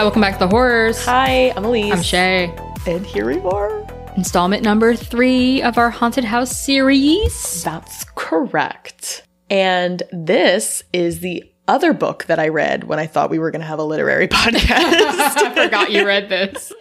[0.00, 1.04] Hi, welcome back to the Whorrors.
[1.04, 1.92] Hi, I'm Elise.
[1.92, 2.56] I'm Shay.
[2.86, 3.86] And here we are.
[4.16, 7.62] Installment number three of our haunted house series.
[7.64, 9.24] That's correct.
[9.50, 13.60] And this is the other book that I read when I thought we were going
[13.60, 14.64] to have a literary podcast.
[14.72, 16.72] I forgot you read this.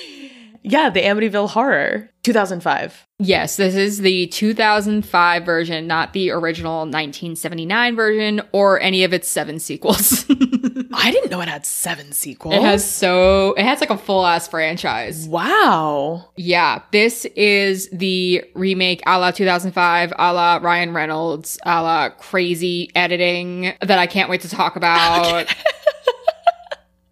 [0.62, 3.06] yeah, the Amityville Horror, 2005.
[3.20, 9.28] Yes, this is the 2005 version, not the original 1979 version or any of its
[9.28, 10.24] seven sequels.
[10.92, 12.54] I didn't know it had seven sequels.
[12.54, 15.28] It has so, it has like a full ass franchise.
[15.28, 16.30] Wow.
[16.36, 22.90] Yeah, this is the remake a la 2005, a la Ryan Reynolds, a la crazy
[22.96, 25.54] editing that I can't wait to talk about.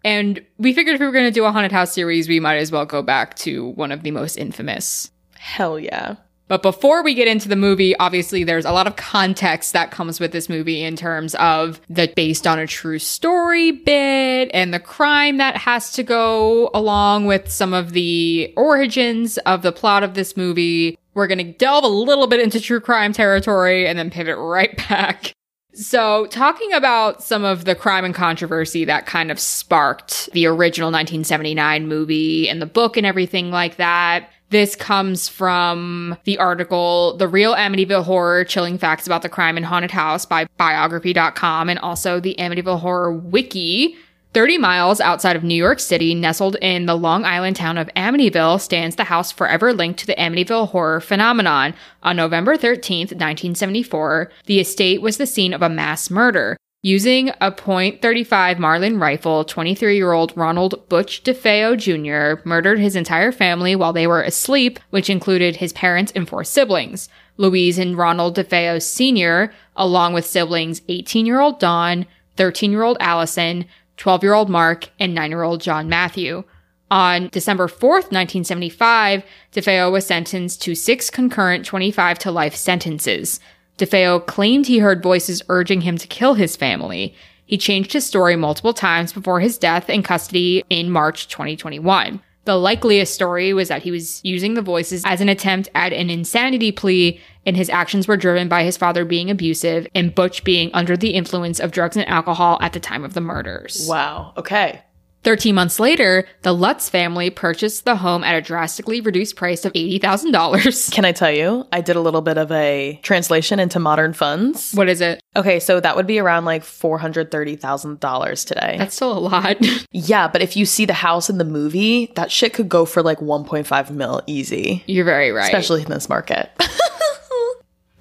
[0.05, 2.56] And we figured if we were going to do a haunted house series, we might
[2.56, 5.11] as well go back to one of the most infamous.
[5.39, 6.17] Hell yeah.
[6.53, 10.20] But before we get into the movie, obviously there's a lot of context that comes
[10.20, 14.78] with this movie in terms of the based on a true story bit and the
[14.78, 20.12] crime that has to go along with some of the origins of the plot of
[20.12, 20.98] this movie.
[21.14, 24.77] We're going to delve a little bit into true crime territory and then pivot right
[24.89, 25.34] back.
[25.75, 30.89] So, talking about some of the crime and controversy that kind of sparked the original
[30.89, 34.29] 1979 movie and the book and everything like that.
[34.51, 39.64] This comes from the article, The Real Amityville Horror Chilling Facts About the Crime and
[39.64, 43.97] Haunted House by biography.com and also the Amityville Horror Wiki.
[44.35, 48.61] 30 miles outside of New York City, nestled in the Long Island town of Amityville,
[48.61, 51.75] stands the house forever linked to the Amityville horror phenomenon.
[52.03, 56.57] On November 13th, 1974, the estate was the scene of a mass murder.
[56.85, 62.42] Using a .35 Marlin rifle, 23-year-old Ronald Butch DeFeo Jr.
[62.48, 67.09] murdered his entire family while they were asleep, which included his parents and four siblings.
[67.37, 72.07] Louise and Ronald DeFeo Sr., along with siblings 18-year-old Dawn,
[72.37, 73.67] 13-year-old Allison,
[74.02, 76.42] 12-year-old Mark, and 9-year-old John Matthew.
[76.90, 83.39] On December 4th, 1975, DeFeo was sentenced to six concurrent 25 to life sentences.
[83.79, 87.14] DeFeo claimed he heard voices urging him to kill his family.
[87.46, 92.20] He changed his story multiple times before his death in custody in March 2021.
[92.45, 96.11] The likeliest story was that he was using the voices as an attempt at an
[96.11, 100.70] insanity plea, and his actions were driven by his father being abusive and Butch being
[100.75, 103.86] under the influence of drugs and alcohol at the time of the murders.
[103.89, 104.33] Wow.
[104.36, 104.83] Okay.
[105.25, 109.73] 13 months later, the Lutz family purchased the home at a drastically reduced price of
[109.73, 110.93] $80,000.
[110.93, 114.73] Can I tell you, I did a little bit of a translation into modern funds.
[114.73, 115.21] What is it?
[115.37, 118.77] Okay, so that would be around like $430,000 today.
[118.79, 119.57] That's still a lot.
[119.93, 123.03] yeah, but if you see the house in the movie, that shit could go for
[123.03, 124.83] like 1.5 mil easy.
[124.87, 125.45] You're very right.
[125.45, 126.51] Especially in this market.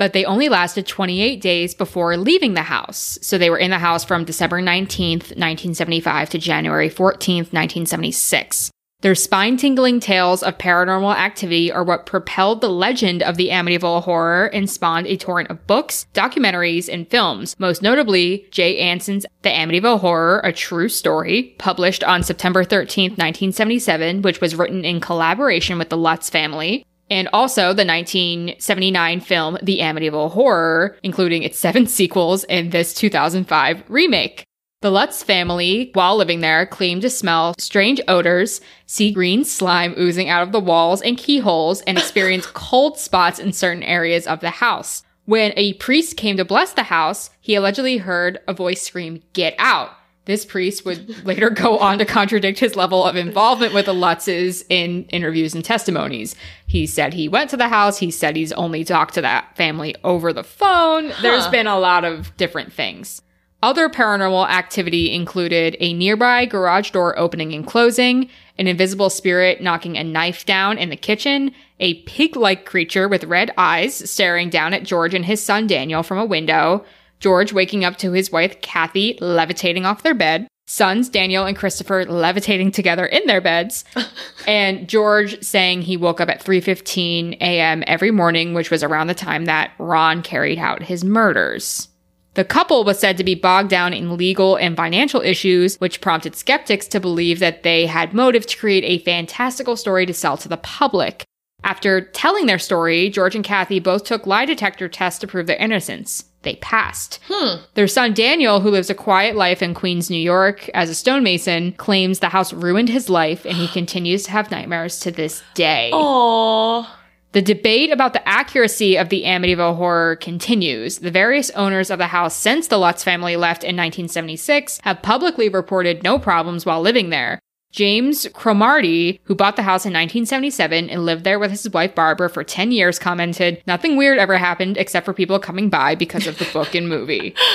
[0.01, 3.19] but they only lasted 28 days before leaving the house.
[3.21, 8.71] So they were in the house from December 19th, 1975 to January 14th, 1976.
[9.01, 14.01] Their spine tingling tales of paranormal activity are what propelled the legend of the Amityville
[14.01, 19.49] horror and spawned a torrent of books, documentaries, and films, most notably Jay Anson's The
[19.49, 25.77] Amityville Horror, A True Story, published on September 13, 1977, which was written in collaboration
[25.77, 31.85] with the Lutz family, and also the 1979 film The Amityville Horror, including its seven
[31.97, 34.45] sequels and this 2005 remake.
[34.81, 40.27] The Lutz family, while living there, claimed to smell strange odors, see green slime oozing
[40.27, 44.49] out of the walls and keyholes, and experience cold spots in certain areas of the
[44.49, 45.03] house.
[45.25, 49.53] When a priest came to bless the house, he allegedly heard a voice scream, Get
[49.59, 49.91] out!
[50.25, 54.63] This priest would later go on to contradict his level of involvement with the Lutzes
[54.69, 56.35] in interviews and testimonies.
[56.67, 57.97] He said he went to the house.
[57.97, 61.09] He said he's only talked to that family over the phone.
[61.09, 61.21] Huh.
[61.21, 63.21] There's been a lot of different things.
[63.63, 68.27] Other paranormal activity included a nearby garage door opening and closing,
[68.57, 73.23] an invisible spirit knocking a knife down in the kitchen, a pig like creature with
[73.25, 76.83] red eyes staring down at George and his son Daniel from a window,
[77.21, 82.03] George waking up to his wife Kathy levitating off their bed, sons Daniel and Christopher
[82.05, 83.85] levitating together in their beds,
[84.47, 87.83] and George saying he woke up at 3:15 a.m.
[87.85, 91.87] every morning, which was around the time that Ron carried out his murders.
[92.33, 96.33] The couple was said to be bogged down in legal and financial issues, which prompted
[96.33, 100.47] skeptics to believe that they had motive to create a fantastical story to sell to
[100.47, 101.23] the public.
[101.63, 105.57] After telling their story, George and Kathy both took lie detector tests to prove their
[105.57, 106.30] innocence.
[106.43, 107.19] They passed.
[107.29, 107.61] Hmm.
[107.75, 111.73] Their son Daniel, who lives a quiet life in Queens, New York as a stonemason,
[111.73, 115.91] claims the house ruined his life and he continues to have nightmares to this day.
[115.93, 116.87] Aww.
[117.33, 120.99] The debate about the accuracy of the Amityville horror continues.
[120.99, 125.47] The various owners of the house since the Lutz family left in 1976 have publicly
[125.47, 127.39] reported no problems while living there.
[127.71, 132.29] James Cromarty, who bought the house in 1977 and lived there with his wife Barbara
[132.29, 136.37] for 10 years, commented, Nothing weird ever happened except for people coming by because of
[136.37, 137.35] the book and movie.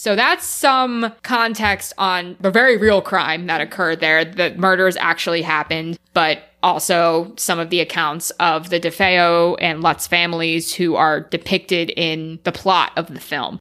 [0.00, 4.24] So that's some context on the very real crime that occurred there.
[4.24, 10.06] The murders actually happened, but also some of the accounts of the DeFeo and Lutz
[10.06, 13.58] families who are depicted in the plot of the film.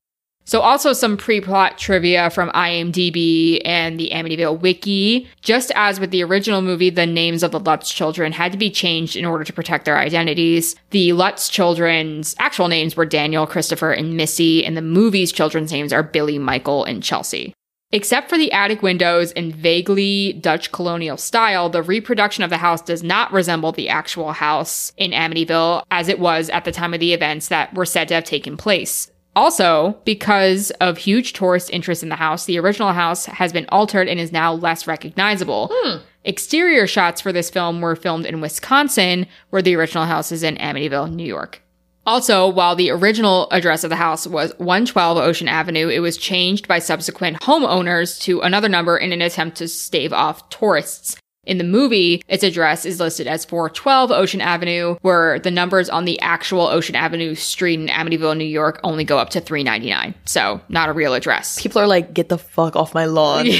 [0.49, 5.29] So also some pre-plot trivia from IMDb and the Amityville Wiki.
[5.41, 8.71] Just as with the original movie, the names of the Lutz children had to be
[8.71, 10.75] changed in order to protect their identities.
[10.89, 15.93] The Lutz children's actual names were Daniel, Christopher, and Missy, and the movie's children's names
[15.93, 17.53] are Billy, Michael, and Chelsea.
[17.91, 22.81] Except for the attic windows in vaguely Dutch colonial style, the reproduction of the house
[22.81, 26.99] does not resemble the actual house in Amityville as it was at the time of
[26.99, 29.11] the events that were said to have taken place.
[29.35, 34.07] Also, because of huge tourist interest in the house, the original house has been altered
[34.07, 35.69] and is now less recognizable.
[35.71, 35.97] Hmm.
[36.25, 40.57] Exterior shots for this film were filmed in Wisconsin, where the original house is in
[40.57, 41.61] Amityville, New York.
[42.05, 46.67] Also, while the original address of the house was 112 Ocean Avenue, it was changed
[46.67, 51.17] by subsequent homeowners to another number in an attempt to stave off tourists.
[51.45, 56.05] In the movie, its address is listed as 412 Ocean Avenue, where the numbers on
[56.05, 60.13] the actual Ocean Avenue street in Amityville, New York only go up to 399.
[60.25, 61.61] So, not a real address.
[61.61, 63.47] People are like, get the fuck off my lawn.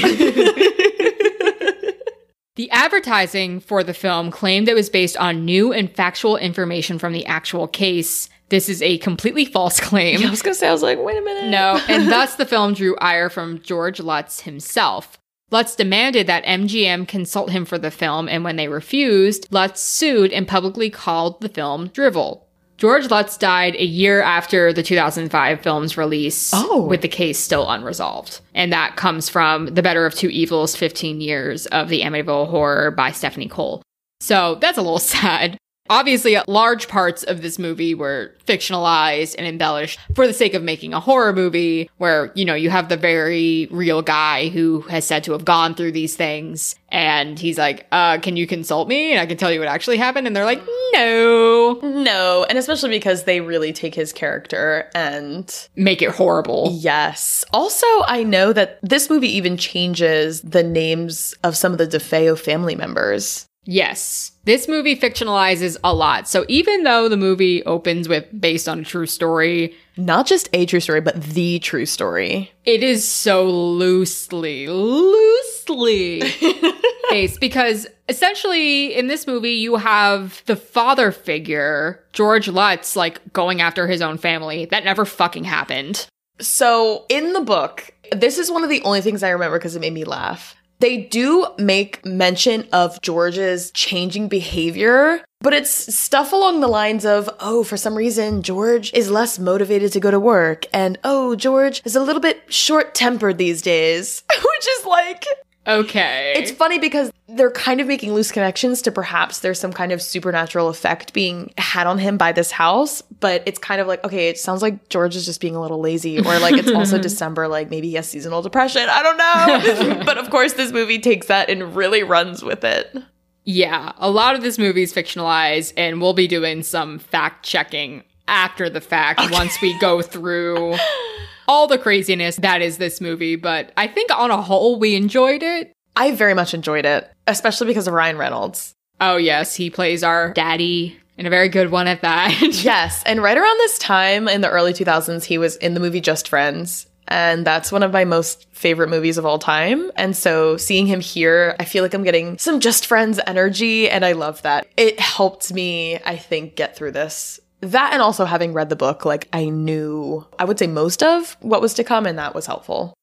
[2.60, 7.14] The advertising for the film claimed it was based on new and factual information from
[7.14, 8.28] the actual case.
[8.50, 10.22] This is a completely false claim.
[10.26, 11.48] I was gonna say, I was like, wait a minute.
[11.48, 15.18] No, and thus the film drew ire from George Lutz himself.
[15.50, 20.32] Lutz demanded that MGM consult him for the film, and when they refused, Lutz sued
[20.32, 22.46] and publicly called the film drivel.
[22.78, 26.80] George Lutz died a year after the 2005 film's release, Oh.
[26.86, 28.40] with the case still unresolved.
[28.54, 32.90] And that comes from The Better of Two Evils 15 Years of the Amityville Horror
[32.92, 33.82] by Stephanie Cole.
[34.20, 35.58] So that's a little sad.
[35.88, 40.94] Obviously, large parts of this movie were fictionalized and embellished for the sake of making
[40.94, 45.24] a horror movie where, you know, you have the very real guy who has said
[45.24, 46.76] to have gone through these things.
[46.90, 49.10] And he's like, uh, can you consult me?
[49.12, 50.28] And I can tell you what actually happened.
[50.28, 50.62] And they're like,
[50.92, 51.80] no.
[51.82, 56.70] No, and especially because they really take his character and Make it horrible.
[56.72, 57.44] yes.
[57.52, 62.38] Also, I know that this movie even changes the names of some of the DeFeo
[62.38, 63.46] family members.
[63.64, 64.32] Yes.
[64.44, 66.26] This movie fictionalizes a lot.
[66.26, 70.64] So even though the movie opens with based on a true story, Not just a
[70.66, 72.50] true story, but the true story.
[72.64, 76.22] it is so loosely, loosely
[77.10, 83.60] based because essentially in this movie you have the father figure, George Lutz, like going
[83.60, 84.64] after his own family.
[84.64, 86.06] That never fucking happened.
[86.40, 89.80] So, in the book, this is one of the only things I remember because it
[89.80, 90.54] made me laugh.
[90.80, 97.28] They do make mention of George's changing behavior, but it's stuff along the lines of,
[97.38, 101.82] oh, for some reason, George is less motivated to go to work, and oh, George
[101.84, 105.26] is a little bit short tempered these days, which is like,
[105.66, 106.34] Okay.
[106.36, 110.02] it's funny because they're kind of making loose connections to perhaps there's some kind of
[110.02, 114.28] supernatural effect being had on him by this house, but it's kind of like, okay,
[114.28, 117.46] it sounds like George is just being a little lazy, or like it's also December,
[117.46, 118.86] like maybe he has seasonal depression.
[118.88, 120.04] I don't know.
[120.04, 122.96] but of course, this movie takes that and really runs with it.
[123.44, 128.04] Yeah, a lot of this movie is fictionalized, and we'll be doing some fact checking
[128.28, 130.76] after the fact once we go through
[131.50, 133.34] all the craziness that is this movie.
[133.34, 135.72] But I think on a whole, we enjoyed it.
[135.96, 138.72] I very much enjoyed it, especially because of Ryan Reynolds.
[139.00, 142.40] Oh, yes, he plays our daddy, and a very good one at that.
[142.64, 146.00] Yes, and right around this time in the early 2000s, he was in the movie
[146.00, 146.86] Just Friends.
[147.08, 149.90] And that's one of my most favorite movies of all time.
[149.96, 154.04] And so seeing him here, I feel like I'm getting some Just Friends energy, and
[154.04, 154.68] I love that.
[154.76, 157.40] It helped me, I think, get through this.
[157.60, 161.36] That and also having read the book, like I knew, I would say most of
[161.40, 162.94] what was to come, and that was helpful.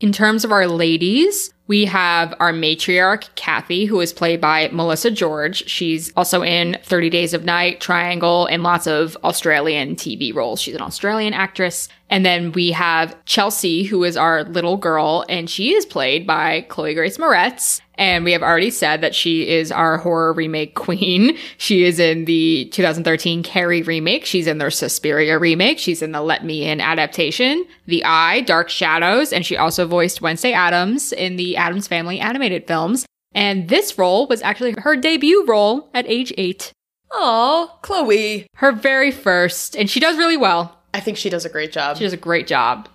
[0.00, 5.10] In terms of our ladies, we have our matriarch, Kathy, who is played by Melissa
[5.10, 5.68] George.
[5.68, 10.60] She's also in 30 Days of Night, Triangle, and lots of Australian TV roles.
[10.60, 11.88] She's an Australian actress.
[12.10, 16.62] And then we have Chelsea, who is our little girl, and she is played by
[16.62, 17.80] Chloe Grace Moretz.
[17.94, 21.36] And we have already said that she is our horror remake queen.
[21.58, 24.24] She is in the 2013 Carrie remake.
[24.24, 25.78] She's in their Suspiria remake.
[25.78, 30.22] She's in the Let Me In adaptation, The Eye, Dark Shadows, and she also voiced
[30.22, 33.06] Wednesday Addams in the Addams Family animated films.
[33.32, 36.72] And this role was actually her debut role at age eight.
[37.12, 38.46] Oh, Chloe.
[38.56, 40.79] Her very first, and she does really well.
[40.92, 41.96] I think she does a great job.
[41.96, 42.88] She does a great job.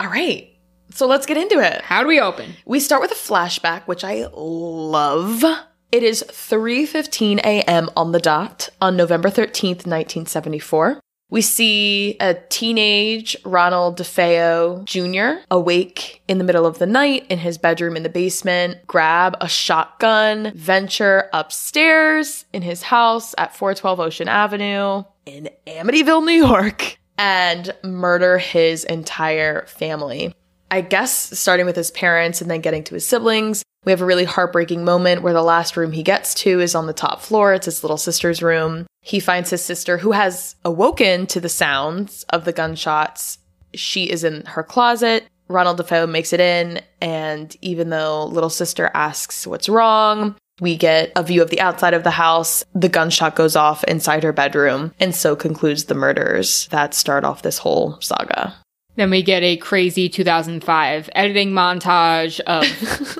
[0.00, 0.50] All right.
[0.90, 1.82] So let's get into it.
[1.82, 2.54] How do we open?
[2.64, 5.44] We start with a flashback, which I love.
[5.90, 7.90] It is 3:15 a.m.
[7.96, 11.00] on the dot on November 13th, 1974.
[11.30, 15.42] We see a teenage Ronald DeFeo Jr.
[15.50, 19.48] awake in the middle of the night in his bedroom in the basement, grab a
[19.48, 27.74] shotgun, venture upstairs in his house at 412 Ocean Avenue in Amityville, New York, and
[27.82, 30.32] murder his entire family.
[30.70, 33.62] I guess starting with his parents and then getting to his siblings.
[33.84, 36.86] We have a really heartbreaking moment where the last room he gets to is on
[36.86, 37.54] the top floor.
[37.54, 38.86] It's his little sister's room.
[39.02, 43.38] He finds his sister who has awoken to the sounds of the gunshots.
[43.74, 45.26] She is in her closet.
[45.48, 51.12] Ronald DeFeo makes it in, and even though little sister asks what's wrong, we get
[51.16, 52.64] a view of the outside of the house.
[52.74, 57.42] The gunshot goes off inside her bedroom, and so concludes the murders that start off
[57.42, 58.54] this whole saga.
[58.98, 62.64] Then we get a crazy 2005 editing montage of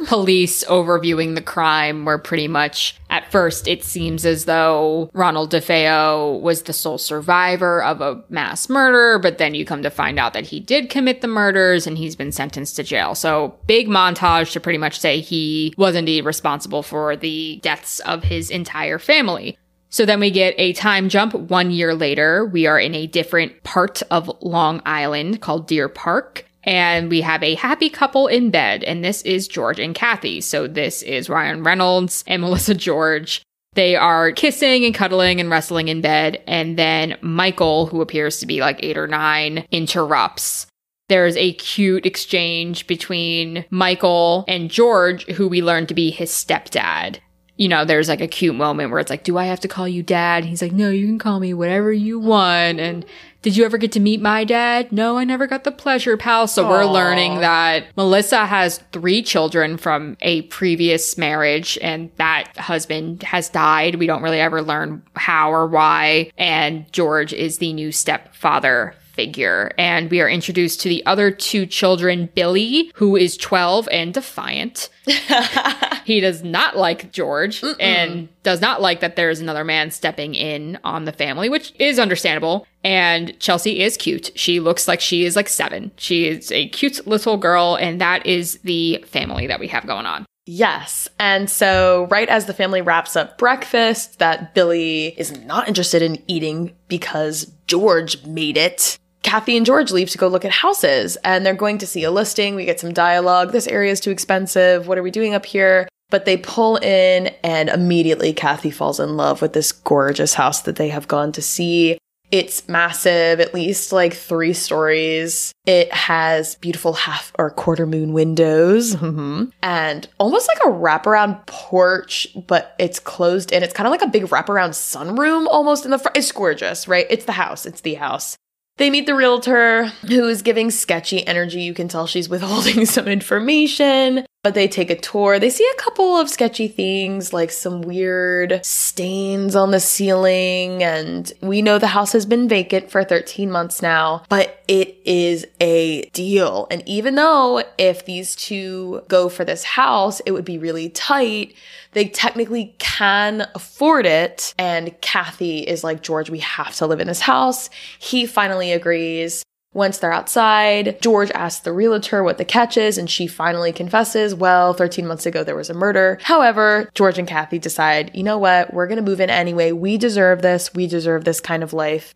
[0.09, 6.41] police overviewing the crime, where pretty much at first it seems as though Ronald DeFeo
[6.41, 10.33] was the sole survivor of a mass murder, but then you come to find out
[10.33, 13.15] that he did commit the murders and he's been sentenced to jail.
[13.15, 18.25] So, big montage to pretty much say he was indeed responsible for the deaths of
[18.25, 19.57] his entire family.
[19.91, 22.45] So then we get a time jump one year later.
[22.45, 26.45] We are in a different part of Long Island called Deer Park.
[26.65, 30.43] And we have a happy couple in bed, and this is George and Kathy.
[30.43, 33.43] So this is Ryan Reynolds and Melissa George.
[33.73, 36.43] They are kissing and cuddling and wrestling in bed.
[36.47, 40.67] And then Michael, who appears to be like eight or nine, interrupts.
[41.09, 47.21] There's a cute exchange between Michael and George, who we learn to be his stepdad
[47.59, 49.89] you know, there's like a cute moment where it's like, do I have to call
[49.89, 50.45] you dad?
[50.45, 52.79] He's like, no, you can call me whatever you want.
[52.79, 53.05] And
[53.43, 54.93] did you ever get to meet my dad?
[54.93, 56.47] No, I never got the pleasure, pal.
[56.47, 56.71] So Aww.
[56.71, 63.49] we're learning that Melissa has three children from a previous marriage and that husband has
[63.49, 63.97] died.
[63.97, 66.31] We don't really ever learn how or why.
[66.39, 69.73] And George is the new stepfather figure.
[69.77, 74.91] And we are introduced to the other two children, Billy, who is 12 and defiant.
[76.05, 77.75] he does not like George Mm-mm.
[77.81, 81.75] and does not like that there is another man stepping in on the family, which
[81.81, 82.65] is understandable.
[82.85, 84.31] And Chelsea is cute.
[84.37, 85.91] She looks like she is like seven.
[85.97, 90.07] She is a cute little girl, and that is the family that we have going
[90.07, 90.27] on.
[90.51, 91.09] Yes.
[91.19, 96.23] And so, right as the family wraps up breakfast, that Billy is not interested in
[96.27, 98.99] eating because George made it.
[99.29, 102.11] Kathy and George leave to go look at houses and they're going to see a
[102.11, 102.55] listing.
[102.55, 103.53] We get some dialogue.
[103.53, 104.89] This area is too expensive.
[104.89, 105.87] What are we doing up here?
[106.09, 110.77] But they pull in and immediately Kathy falls in love with this gorgeous house that
[110.77, 111.99] they have gone to see.
[112.31, 115.53] It's massive, at least like three stories.
[115.67, 119.51] It has beautiful half or quarter moon windows mm-hmm.
[119.63, 123.63] and almost like a wraparound porch, but it's closed in.
[123.63, 126.17] It's kind of like a big wraparound sunroom almost in the front.
[126.17, 127.07] It's gorgeous, right?
[127.11, 127.67] It's the house.
[127.67, 128.39] It's the house.
[128.79, 131.63] They meet the realtor who is giving sketchy energy.
[131.63, 135.39] You can tell she's withholding some information, they take a tour.
[135.39, 140.83] They see a couple of sketchy things like some weird stains on the ceiling.
[140.83, 145.47] And we know the house has been vacant for 13 months now, but it is
[145.61, 146.67] a deal.
[146.71, 151.55] And even though if these two go for this house, it would be really tight,
[151.93, 154.55] they technically can afford it.
[154.59, 157.71] And Kathy is like, George, we have to live in this house.
[157.99, 159.43] He finally agrees.
[159.75, 164.35] Once they're outside, George asks the realtor what the catch is, and she finally confesses,
[164.35, 166.19] well, 13 months ago there was a murder.
[166.23, 169.73] However, George and Kathy decide, you know what, we're gonna move in anyway.
[169.73, 170.73] We deserve this.
[170.75, 172.15] We deserve this kind of life.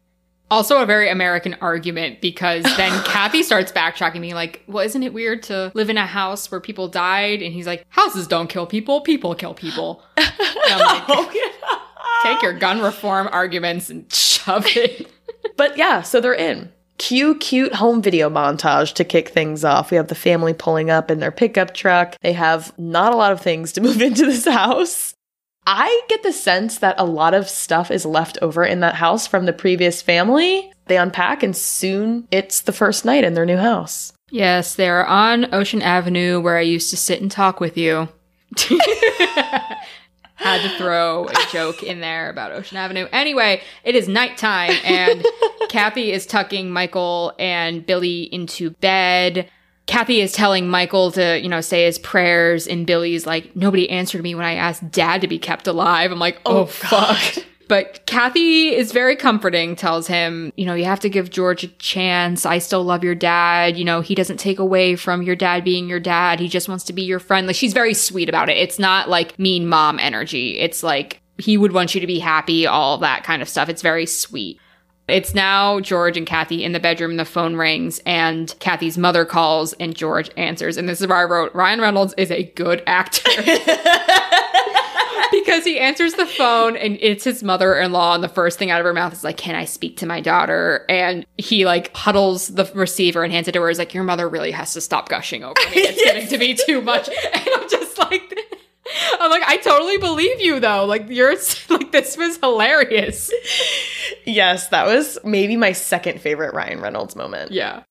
[0.51, 5.15] Also, a very American argument because then Kathy starts backtracking me like, well, isn't it
[5.15, 7.43] weird to live in a house where people died?
[7.43, 10.03] And he's like, houses don't kill people, people kill people.
[10.17, 11.31] Like, oh,
[12.23, 15.11] Take your gun reform arguments and shove it.
[15.57, 16.71] but yeah, so they're in.
[16.99, 19.91] Cue cute home video montage to kick things off.
[19.91, 22.17] We have the family pulling up in their pickup truck.
[22.21, 25.15] They have not a lot of things to move into this house.
[25.67, 29.27] I get the sense that a lot of stuff is left over in that house
[29.27, 30.73] from the previous family.
[30.87, 34.13] They unpack and soon it's the first night in their new house.
[34.31, 38.09] Yes, they're on Ocean Avenue where I used to sit and talk with you.
[40.43, 43.07] Had to throw a joke in there about Ocean Avenue.
[43.13, 45.25] Anyway, it is nighttime and
[45.69, 49.49] Kathy is tucking Michael and Billy into bed.
[49.87, 54.23] Kathy is telling Michael to, you know, say his prayers, and Billy's like, nobody answered
[54.23, 56.13] me when I asked dad to be kept alive.
[56.13, 57.45] I'm like, oh, oh fuck.
[57.69, 61.69] But Kathy is very comforting, tells him, you know, you have to give George a
[61.69, 62.45] chance.
[62.45, 63.76] I still love your dad.
[63.76, 66.40] You know, he doesn't take away from your dad being your dad.
[66.40, 67.47] He just wants to be your friend.
[67.47, 68.57] Like, she's very sweet about it.
[68.57, 70.59] It's not like mean mom energy.
[70.59, 73.69] It's like, he would want you to be happy, all that kind of stuff.
[73.69, 74.59] It's very sweet.
[75.09, 77.16] It's now George and Kathy in the bedroom.
[77.16, 80.76] The phone rings and Kathy's mother calls and George answers.
[80.76, 83.31] And this is where I wrote Ryan Reynolds is a good actor.
[85.33, 88.87] because he answers the phone and it's his mother-in-law and the first thing out of
[88.87, 90.85] her mouth is like can i speak to my daughter?
[90.89, 93.69] And he like huddles the receiver and hands it to her.
[93.69, 95.81] He's like your mother really has to stop gushing over me.
[95.83, 97.09] It's getting to be too much.
[97.09, 98.39] And i'm just like
[99.21, 100.85] i'm like i totally believe you though.
[100.85, 101.35] Like you're
[101.71, 103.33] like this was hilarious.
[104.25, 107.51] Yes, that was maybe my second favorite Ryan Reynolds moment.
[107.53, 107.83] yeah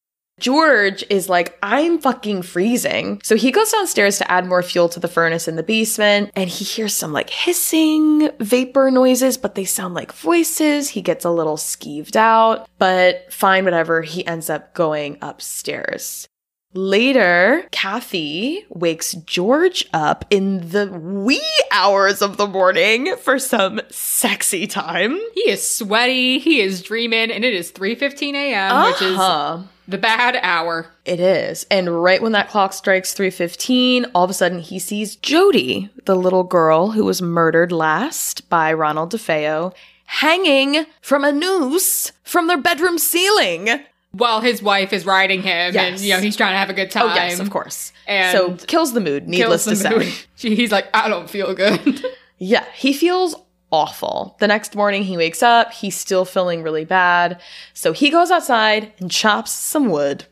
[0.41, 3.21] George is like, I'm fucking freezing.
[3.23, 6.49] So he goes downstairs to add more fuel to the furnace in the basement and
[6.49, 10.89] he hears some like hissing vapor noises, but they sound like voices.
[10.89, 14.01] He gets a little skeeved out, but fine, whatever.
[14.01, 16.27] He ends up going upstairs.
[16.73, 24.67] Later, Kathy wakes George up in the wee hours of the morning for some sexy
[24.67, 25.19] time.
[25.33, 29.59] he is sweaty he is dreaming and it is 3.15 a.m which is Uh-huh.
[29.87, 31.65] the bad hour It is.
[31.69, 36.15] And right when that clock strikes 3:15, all of a sudden he sees Jody, the
[36.15, 39.73] little girl who was murdered last by Ronald DeFeo,
[40.05, 43.81] hanging from a noose from their bedroom ceiling.
[44.11, 46.91] While his wife is riding him and you know he's trying to have a good
[46.91, 47.93] time Oh yes, of course.
[48.07, 50.49] And so kills the mood, needless kills to the say.
[50.55, 52.03] He's like, I don't feel good.
[52.43, 53.35] Yeah, he feels
[53.71, 54.35] awful.
[54.39, 57.39] The next morning he wakes up, he's still feeling really bad.
[57.75, 60.25] So he goes outside and chops some wood.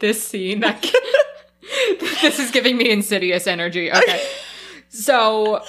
[0.00, 0.80] this scene, that
[2.22, 3.90] this is giving me insidious energy.
[3.90, 4.24] Okay.
[4.90, 5.60] So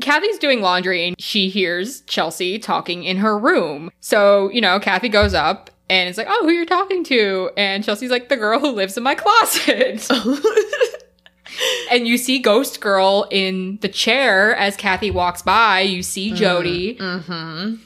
[0.00, 3.90] Kathy's doing laundry and she hears Chelsea talking in her room.
[4.00, 7.50] So, you know, Kathy goes up and it's like, oh, who you're talking to?
[7.56, 10.08] And Chelsea's like, the girl who lives in my closet.
[11.90, 15.80] and you see Ghost Girl in the chair as Kathy walks by.
[15.80, 16.96] You see mm, Jody.
[16.96, 17.76] Mm-hmm.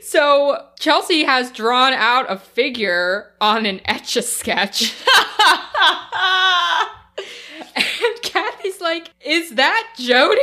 [0.02, 4.94] so Chelsea has drawn out a figure on an etch a sketch.
[8.94, 10.40] Like, Is that Jody?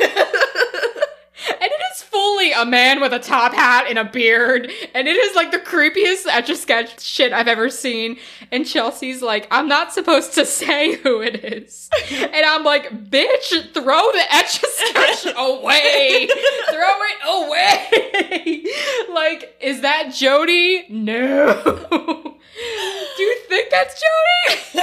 [0.00, 4.70] and it is fully a man with a top hat and a beard.
[4.94, 8.18] And it is like the creepiest etch a sketch shit I've ever seen.
[8.50, 11.88] And Chelsea's like, I'm not supposed to say who it is.
[12.10, 16.28] And I'm like, bitch, throw the etch a sketch away.
[16.70, 18.64] throw it away.
[19.14, 20.84] like, is that Jody?
[20.88, 22.34] No.
[23.16, 24.82] Do you think that's Jody?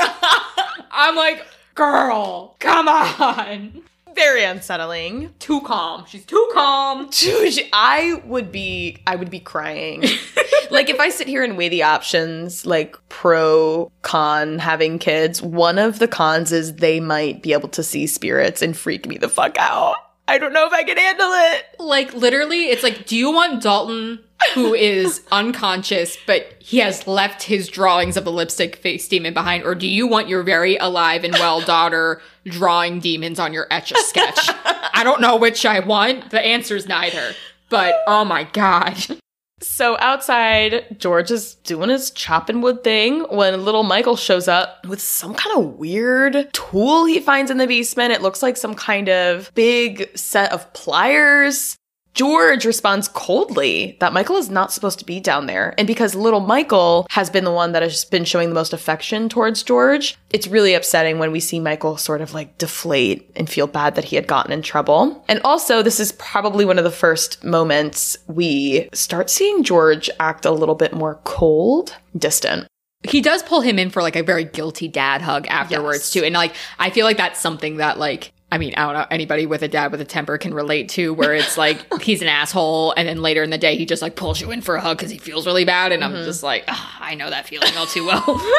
[0.91, 3.83] I'm like, girl, come on.
[4.15, 5.33] Very unsettling.
[5.39, 6.05] Too calm.
[6.07, 7.09] She's too calm.
[7.11, 10.05] Dude, I would be I would be crying.
[10.71, 15.77] like if I sit here and weigh the options, like pro con having kids, one
[15.77, 19.27] of the cons is they might be able to see spirits and freak me the
[19.27, 19.97] fuck out.
[20.27, 21.65] I don't know if I can handle it.
[21.79, 24.19] Like literally, it's like, do you want Dalton,
[24.53, 29.63] who is unconscious, but he has left his drawings of the lipstick face demon behind,
[29.63, 33.91] or do you want your very alive and well daughter drawing demons on your etch
[33.91, 34.49] a sketch?
[34.93, 36.31] I don't know which I want.
[36.31, 37.33] The answer's neither.
[37.69, 39.19] But oh my god.
[39.65, 45.01] So outside, George is doing his chopping wood thing when little Michael shows up with
[45.01, 48.13] some kind of weird tool he finds in the basement.
[48.13, 51.75] It looks like some kind of big set of pliers.
[52.15, 55.75] George responds coldly that Michael is not supposed to be down there.
[55.77, 59.27] And because little Michael has been the one that has been showing the most affection
[59.27, 63.67] towards George, it's really upsetting when we see Michael sort of like deflate and feel
[63.67, 65.25] bad that he had gotten in trouble.
[65.27, 70.45] And also, this is probably one of the first moments we start seeing George act
[70.45, 72.65] a little bit more cold, distant.
[73.03, 76.11] he does pull him in for like a very guilty dad hug afterwards Yes.
[76.13, 79.05] too and like i feel like that's something that like i mean i don't know
[79.11, 82.27] anybody with a dad with a temper can relate to where it's like he's an
[82.27, 84.81] asshole and then later in the day he just like pulls you in for a
[84.81, 87.75] hug because he feels really bad and i'm just like "Ah, i know that feeling
[87.77, 88.41] all too well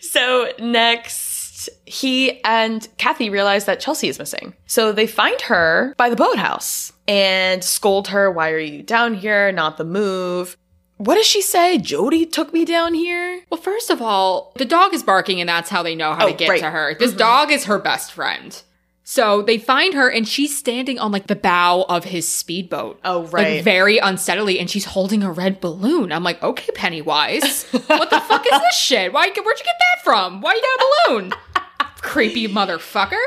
[0.00, 4.54] So next, he and Kathy realize that Chelsea is missing.
[4.66, 9.52] So they find her by the boathouse and scold her, Why are you down here?
[9.52, 10.56] Not the move.
[10.96, 11.78] What does she say?
[11.78, 13.42] Jody took me down here?
[13.50, 16.30] well first of all the dog is barking and that's how they know how Oh,
[16.30, 16.60] to get right.
[16.60, 18.62] to her this dog is her best friend
[19.10, 23.00] so they find her and she's standing on like the bow of his speedboat.
[23.04, 23.64] Oh, like right.
[23.64, 26.12] very unsteadily and she's holding a red balloon.
[26.12, 27.64] I'm like okay pennywise.
[27.72, 29.12] What the fuck is this shit?
[29.12, 30.40] Why where'd you get that from?
[30.40, 31.32] Why you got a balloon?
[32.02, 33.18] Creepy motherfucker.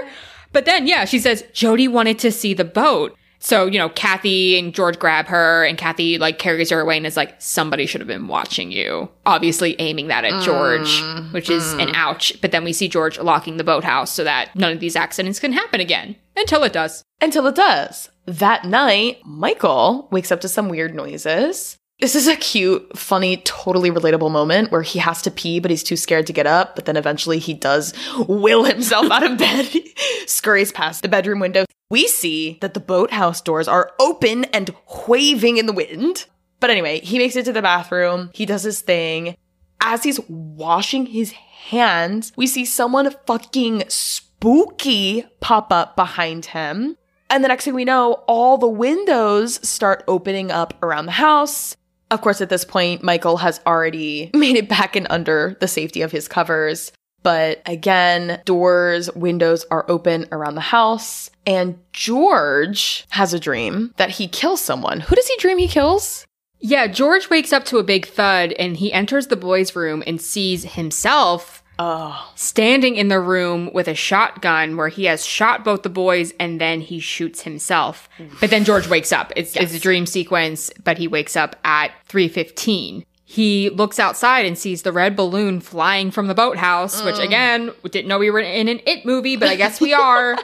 [0.54, 3.17] But then, yeah, she says Jody wanted to see the boat.
[3.44, 7.06] So, you know, Kathy and George grab her and Kathy like carries her away and
[7.06, 9.10] is like, somebody should have been watching you.
[9.26, 11.94] Obviously aiming that at George, mm, which is an mm.
[11.94, 12.40] ouch.
[12.40, 15.52] But then we see George locking the boathouse so that none of these accidents can
[15.52, 16.16] happen again.
[16.38, 17.04] Until it does.
[17.20, 18.10] Until it does.
[18.26, 21.78] That night, Michael wakes up to some weird noises.
[22.04, 25.84] This is a cute, funny, totally relatable moment where he has to pee, but he's
[25.84, 26.76] too scared to get up.
[26.76, 27.94] But then eventually he does
[28.28, 29.70] will himself out of bed,
[30.26, 31.63] scurries past the bedroom window.
[31.89, 34.76] We see that the boathouse doors are open and
[35.08, 36.26] waving in the wind.
[36.60, 38.32] But anyway, he makes it to the bathroom.
[38.34, 39.38] He does his thing.
[39.80, 46.98] As he's washing his hands, we see someone fucking spooky pop up behind him.
[47.30, 51.78] And the next thing we know, all the windows start opening up around the house.
[52.13, 56.04] Of course, at this point, Michael has already made it back and under the safety
[56.04, 56.91] of his covers.
[57.23, 61.32] But again, doors, windows are open around the house.
[61.47, 64.99] And George has a dream that he kills someone.
[64.99, 66.28] Who does he dream he kills?
[66.60, 70.21] Yeah, George wakes up to a big thud and he enters the boys' room and
[70.21, 75.84] sees himself Oh, standing in the room with a shotgun where he has shot both
[75.84, 78.08] the boys and then he shoots himself.
[78.39, 79.34] But then George wakes up.
[79.36, 83.04] It's, it's a dream sequence, but he wakes up at 315.
[83.26, 87.26] He looks outside and sees the red balloon flying from the boathouse, which mm.
[87.26, 90.38] again, we didn't know we were in an It movie, but I guess we are.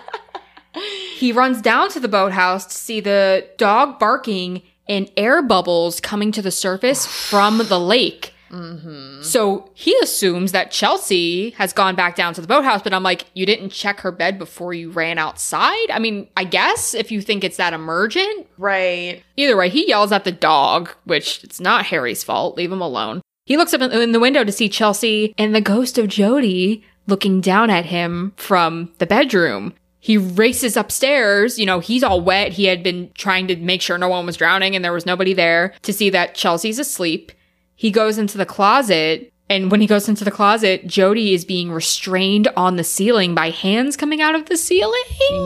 [1.16, 6.34] he runs down to the boathouse to see the dog barking and air bubbles coming
[6.34, 8.34] to the surface from the lake.
[8.52, 9.22] Mm-hmm.
[9.22, 13.26] So he assumes that Chelsea has gone back down to the boathouse, but I'm like,
[13.34, 15.90] you didn't check her bed before you ran outside?
[15.92, 18.48] I mean, I guess if you think it's that emergent.
[18.58, 19.24] right.
[19.38, 22.58] Either way, he yells at the dog, which it's not Harry's fault.
[22.58, 23.22] Leave him alone.
[23.46, 26.84] He looks up in- in the window to see Chelsea and the ghost of Jody
[27.08, 29.74] looking down at him from the bedroom.
[30.02, 31.58] He races upstairs.
[31.60, 32.54] You know, he's all wet.
[32.54, 35.34] He had been trying to make sure no one was drowning and there was nobody
[35.34, 37.32] there to see that Chelsea's asleep.
[37.80, 39.32] He goes into the closet.
[39.50, 43.52] And when he goes into the closet, Jody is being restrained on the ceiling by
[43.52, 45.02] hands coming out of the ceiling.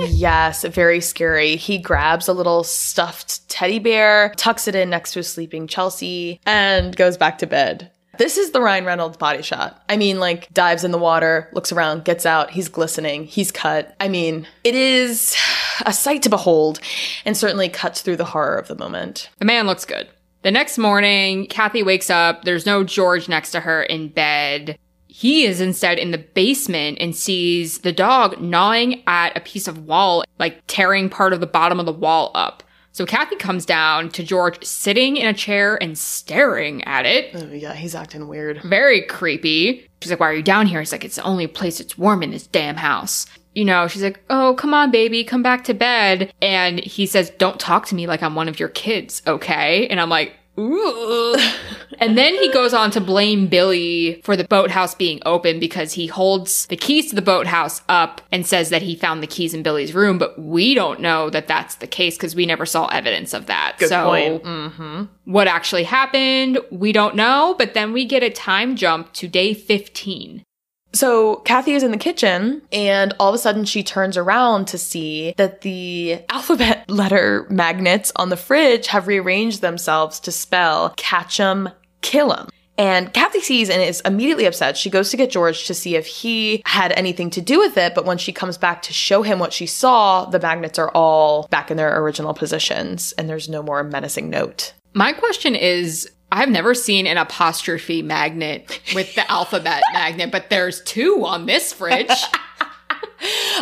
[0.08, 1.58] Yes, very scary.
[1.58, 6.42] He grabs a little stuffed teddy bear, tucks it in next to a sleeping Chelsea,
[6.44, 7.92] and goes back to bed.
[8.18, 9.84] This is the Ryan Reynolds body shot.
[9.88, 13.96] I mean, like, dives in the water, looks around, gets out, he's glistening, he's cut.
[14.00, 15.38] I mean, it is
[15.86, 16.80] a sight to behold
[17.26, 19.30] and certainly cuts through the horror of the moment.
[19.38, 20.10] The man looks good.
[20.44, 22.44] The next morning, Kathy wakes up.
[22.44, 24.78] There's no George next to her in bed.
[25.08, 29.86] He is instead in the basement and sees the dog gnawing at a piece of
[29.86, 32.62] wall, like tearing part of the bottom of the wall up.
[32.92, 37.32] So Kathy comes down to George sitting in a chair and staring at it.
[37.34, 38.62] Oh, yeah, he's acting weird.
[38.64, 39.88] Very creepy.
[40.02, 40.82] She's like, Why are you down here?
[40.82, 43.26] He's like, It's the only place that's warm in this damn house.
[43.54, 46.34] You know, she's like, Oh, come on, baby, come back to bed.
[46.42, 49.88] And he says, Don't talk to me like I'm one of your kids, okay?
[49.88, 51.36] And I'm like, Ooh.
[52.00, 56.06] and then he goes on to blame Billy for the boathouse being open because he
[56.08, 59.64] holds the keys to the boathouse up and says that he found the keys in
[59.64, 63.34] Billy's room, but we don't know that that's the case because we never saw evidence
[63.34, 63.78] of that.
[63.80, 64.44] Good so point.
[64.44, 65.04] Mm-hmm.
[65.26, 69.54] what actually happened, we don't know, but then we get a time jump to day
[69.54, 70.44] 15.
[70.94, 74.78] So Kathy is in the kitchen and all of a sudden she turns around to
[74.78, 81.40] see that the alphabet letter magnets on the fridge have rearranged themselves to spell catch
[81.40, 81.70] 'em,
[82.02, 82.48] kill 'em.
[82.78, 84.78] And Kathy sees and is immediately upset.
[84.78, 87.94] She goes to get George to see if he had anything to do with it,
[87.94, 91.48] but when she comes back to show him what she saw, the magnets are all
[91.50, 94.74] back in their original positions and there's no more menacing note.
[94.94, 100.82] My question is I've never seen an apostrophe magnet with the alphabet magnet, but there's
[100.82, 102.10] two on this fridge.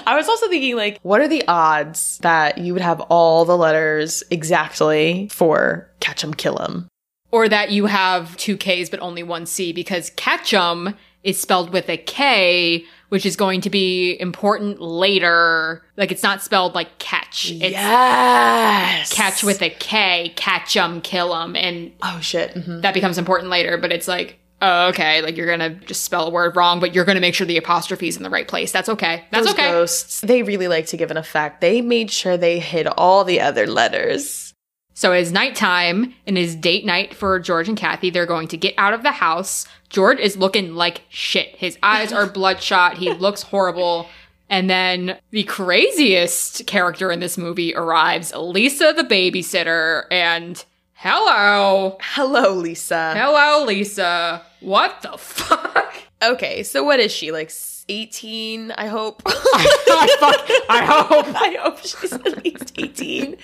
[0.07, 3.57] I was also thinking, like, what are the odds that you would have all the
[3.57, 6.87] letters exactly for catch 'em, kill 'em?
[7.31, 11.71] or that you have two K's but only one C because catch 'em is spelled
[11.71, 15.83] with a K, which is going to be important later.
[15.97, 17.51] Like it's not spelled like catch.
[17.51, 19.11] It's yes.
[19.13, 22.53] catch with a K, catch 'em, kill 'em, and Oh shit.
[22.55, 22.81] mhm.
[22.83, 26.29] that becomes important later, but it's like, oh, okay, like you're gonna just spell a
[26.29, 28.71] word wrong, but you're gonna make sure the apostrophe is in the right place.
[28.71, 29.25] That's okay.
[29.29, 29.71] That's Those okay.
[29.71, 31.59] ghosts, they really like to give an effect.
[31.59, 34.50] They made sure they hid all the other letters.
[34.93, 38.09] So it's nighttime and it's date night for George and Kathy.
[38.09, 39.65] They're going to get out of the house.
[39.89, 41.55] George is looking like shit.
[41.55, 42.97] His eyes are bloodshot.
[42.97, 44.07] He looks horrible.
[44.49, 51.97] And then the craziest character in this movie arrives, Lisa the babysitter, and hello.
[52.01, 53.13] Hello, Lisa.
[53.15, 54.41] Hello, Lisa.
[54.59, 55.93] What the fuck?
[56.21, 57.31] Okay, so what is she?
[57.31, 57.49] Like
[57.91, 59.21] 18, I hope.
[59.25, 59.31] I,
[60.19, 61.27] fuck, I hope.
[61.35, 63.35] I hope she's at least 18.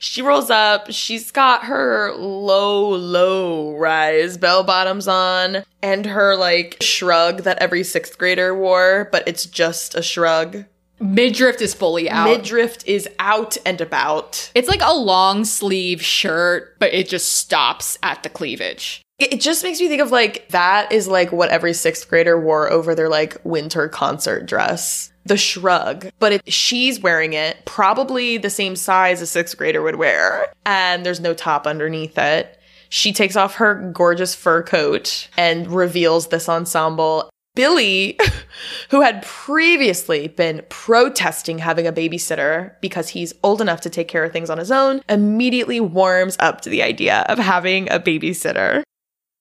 [0.00, 0.86] She rolls up.
[0.90, 7.84] She's got her low, low rise bell bottoms on and her like shrug that every
[7.84, 10.64] sixth grader wore, but it's just a shrug.
[11.00, 12.26] Midriff is fully out.
[12.26, 14.50] Midriff is out and about.
[14.54, 19.02] it's like a long sleeve shirt, but it just stops at the cleavage.
[19.18, 22.70] It just makes me think of like that is like what every sixth grader wore
[22.70, 25.12] over their like winter concert dress.
[25.26, 29.96] The shrug, but it, she's wearing it, probably the same size a sixth grader would
[29.96, 32.60] wear, and there's no top underneath it.
[32.90, 37.30] She takes off her gorgeous fur coat and reveals this ensemble.
[37.54, 38.18] Billy,
[38.90, 44.24] who had previously been protesting having a babysitter because he's old enough to take care
[44.24, 48.82] of things on his own, immediately warms up to the idea of having a babysitter.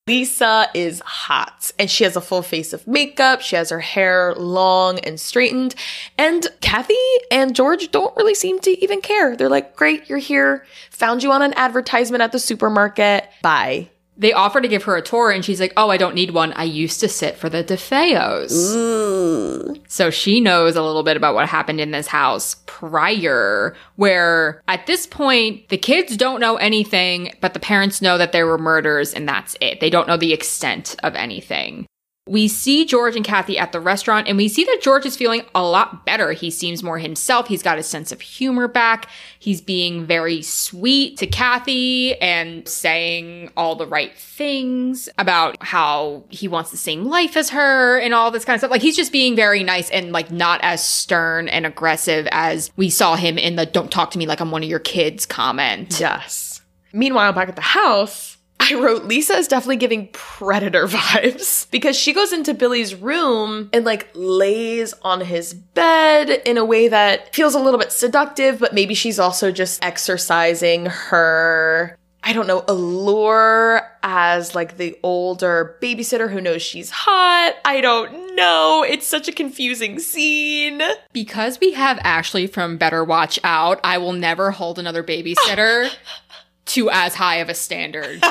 [0.06, 3.40] Lisa is hot and she has a full face of makeup.
[3.40, 5.76] She has her hair long and straightened.
[6.18, 6.96] And Kathy
[7.32, 9.38] and George don't really seem to even care.
[9.38, 10.66] They're like, great, you're here.
[10.92, 13.30] Found you on an advertisement at the supermarket.
[13.42, 13.90] Bye.
[14.18, 16.54] They offer to give her a tour, and she's like, Oh, I don't need one.
[16.54, 18.52] I used to sit for the DeFeos.
[18.52, 19.82] Mm.
[19.88, 24.86] So she knows a little bit about what happened in this house prior, where at
[24.88, 29.14] this point, the kids don't know anything, but the parents know that there were murders,
[29.14, 29.80] and that's it.
[29.80, 31.88] They don't know the extent of anything.
[32.26, 35.42] We see George and Kathy at the restaurant, and we see that George is feeling
[35.54, 36.32] a lot better.
[36.32, 37.50] He seems more himself.
[37.50, 39.10] He's got his sense of humor back.
[39.38, 46.48] He's being very sweet to Kathy and saying all the right things about how he
[46.48, 48.72] wants the same life as her and all this kind of stuff.
[48.72, 52.90] Like, he's just being very nice and, like, not as stern and aggressive as we
[52.90, 56.00] saw him in the don't talk to me like I'm one of your kids comment.
[56.00, 56.62] Yes.
[56.94, 58.33] Meanwhile, back at the house,
[58.66, 63.84] I wrote Lisa is definitely giving predator vibes because she goes into Billy's room and
[63.84, 68.74] like lays on his bed in a way that feels a little bit seductive, but
[68.74, 76.32] maybe she's also just exercising her I don't know, allure as like the older babysitter
[76.32, 77.56] who knows she's hot.
[77.66, 78.86] I don't know.
[78.88, 80.82] It's such a confusing scene.
[81.12, 85.90] Because we have Ashley from Better Watch Out, I will never hold another babysitter
[86.66, 88.22] to as high of a standard.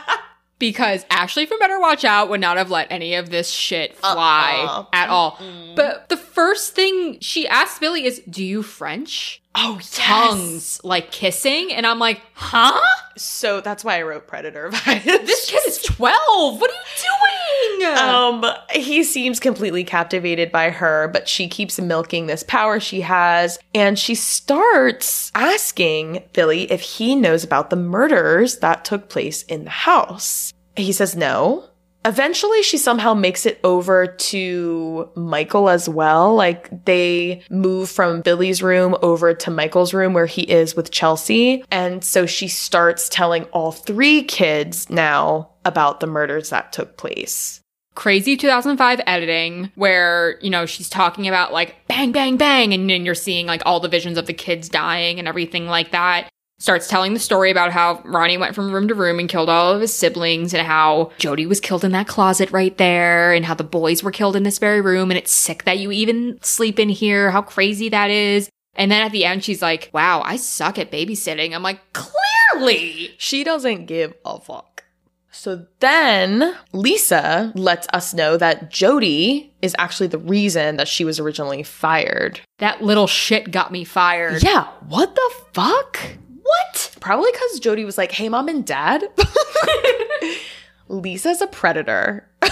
[0.58, 4.64] because Ashley from Better Watch Out would not have let any of this shit fly
[4.66, 4.84] Uh-uh.
[4.92, 5.38] at all.
[5.74, 9.42] But the first thing she asks Billy is, Do you French?
[9.54, 9.96] Oh, yes.
[9.96, 11.72] Tongues, like kissing.
[11.72, 12.78] And I'm like, Huh?
[13.16, 15.04] So that's why I wrote predator vibes.
[15.04, 16.60] This kid is 12.
[16.60, 17.96] What are you doing?
[17.96, 23.58] Um, he seems completely captivated by her, but she keeps milking this power she has,
[23.74, 29.64] and she starts asking Billy if he knows about the murders that took place in
[29.64, 30.52] the house.
[30.76, 31.64] He says no.
[32.06, 36.36] Eventually, she somehow makes it over to Michael as well.
[36.36, 41.64] Like, they move from Billy's room over to Michael's room where he is with Chelsea.
[41.68, 47.60] And so she starts telling all three kids now about the murders that took place.
[47.96, 52.72] crazy 2005 editing where, you know, she's talking about like bang, bang, bang.
[52.72, 55.90] And then you're seeing like all the visions of the kids dying and everything like
[55.90, 56.28] that.
[56.58, 59.74] Starts telling the story about how Ronnie went from room to room and killed all
[59.74, 63.52] of his siblings and how Jody was killed in that closet right there and how
[63.52, 65.10] the boys were killed in this very room.
[65.10, 67.30] And it's sick that you even sleep in here.
[67.30, 68.48] How crazy that is.
[68.74, 71.54] And then at the end, she's like, wow, I suck at babysitting.
[71.54, 73.14] I'm like, clearly.
[73.18, 74.84] She doesn't give a fuck.
[75.30, 81.20] So then Lisa lets us know that Jody is actually the reason that she was
[81.20, 82.40] originally fired.
[82.58, 84.42] That little shit got me fired.
[84.42, 86.00] Yeah, what the fuck?
[86.46, 86.96] What?
[87.00, 89.04] Probably because Jody was like, hey, mom and dad.
[90.88, 92.28] Lisa's a predator.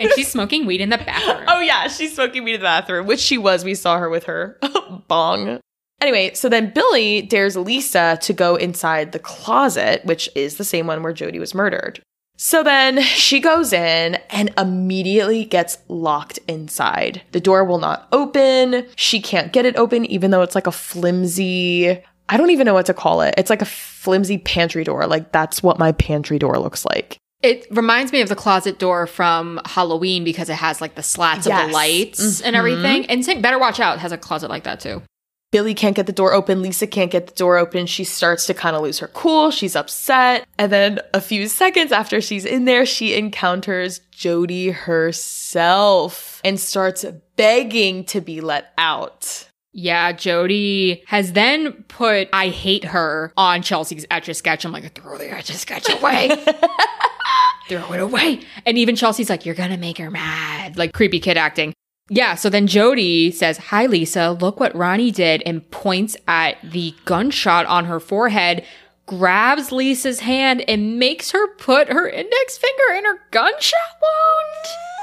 [0.00, 1.44] And she's smoking weed in the bathroom.
[1.48, 3.64] Oh, yeah, she's smoking weed in the bathroom, which she was.
[3.64, 4.56] We saw her with her
[5.08, 5.58] bong.
[6.00, 10.86] Anyway, so then Billy dares Lisa to go inside the closet, which is the same
[10.86, 12.00] one where Jody was murdered.
[12.36, 17.22] So then she goes in and immediately gets locked inside.
[17.32, 18.86] The door will not open.
[18.94, 22.74] She can't get it open, even though it's like a flimsy, I don't even know
[22.74, 23.34] what to call it.
[23.38, 25.06] It's like a flimsy pantry door.
[25.06, 27.18] Like that's what my pantry door looks like.
[27.42, 31.46] It reminds me of the closet door from Halloween because it has like the slats
[31.46, 32.56] of the lights and mm-hmm.
[32.56, 33.06] everything.
[33.06, 35.02] And same, Better Watch Out has a closet like that too.
[35.50, 36.60] Billy can't get the door open.
[36.60, 37.86] Lisa can't get the door open.
[37.86, 39.50] She starts to kind of lose her cool.
[39.50, 40.46] She's upset.
[40.58, 47.06] And then a few seconds after she's in there, she encounters Jody herself and starts
[47.36, 49.47] begging to be let out.
[49.80, 54.64] Yeah, Jody has then put I hate her on Chelsea's etch a sketch.
[54.64, 56.30] I'm like, throw the etch a sketch away.
[57.68, 58.40] throw it away.
[58.66, 60.76] And even Chelsea's like, you're gonna make her mad.
[60.76, 61.74] Like creepy kid acting.
[62.10, 66.92] Yeah, so then Jody says, Hi, Lisa, look what Ronnie did, and points at the
[67.04, 68.64] gunshot on her forehead,
[69.06, 74.97] grabs Lisa's hand, and makes her put her index finger in her gunshot wound.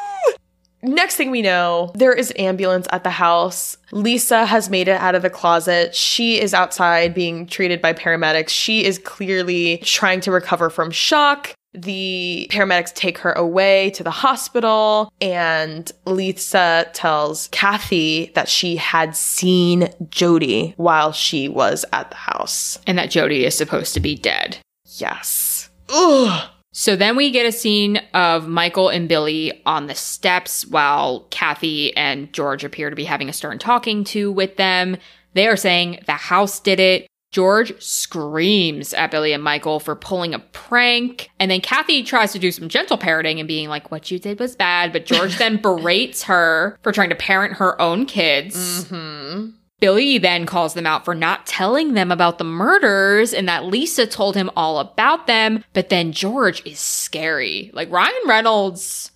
[0.85, 3.75] Next thing we know, there is an ambulance at the house.
[3.91, 5.95] Lisa has made it out of the closet.
[5.95, 8.49] She is outside being treated by paramedics.
[8.49, 11.55] She is clearly trying to recover from shock.
[11.73, 19.15] The paramedics take her away to the hospital, and Lisa tells Kathy that she had
[19.15, 22.79] seen Jody while she was at the house.
[22.85, 24.57] And that Jody is supposed to be dead.
[24.85, 25.69] Yes.
[25.89, 26.49] Ugh.
[26.77, 31.95] So then we get a scene of Michael and Billy on the steps while Kathy
[31.95, 34.97] and George appear to be having a stern talking to with them.
[35.35, 37.07] They are saying the house did it.
[37.31, 41.29] George screams at Billy and Michael for pulling a prank.
[41.39, 44.37] And then Kathy tries to do some gentle parenting and being like, what you did
[44.37, 44.91] was bad.
[44.91, 48.83] But George then berates her for trying to parent her own kids.
[48.83, 49.51] Mm-hmm.
[49.79, 54.07] Billy then calls them out for not telling them about the murders and that Lisa
[54.07, 55.63] told him all about them.
[55.73, 57.71] But then George is scary.
[57.73, 59.11] Like Ryan Reynolds.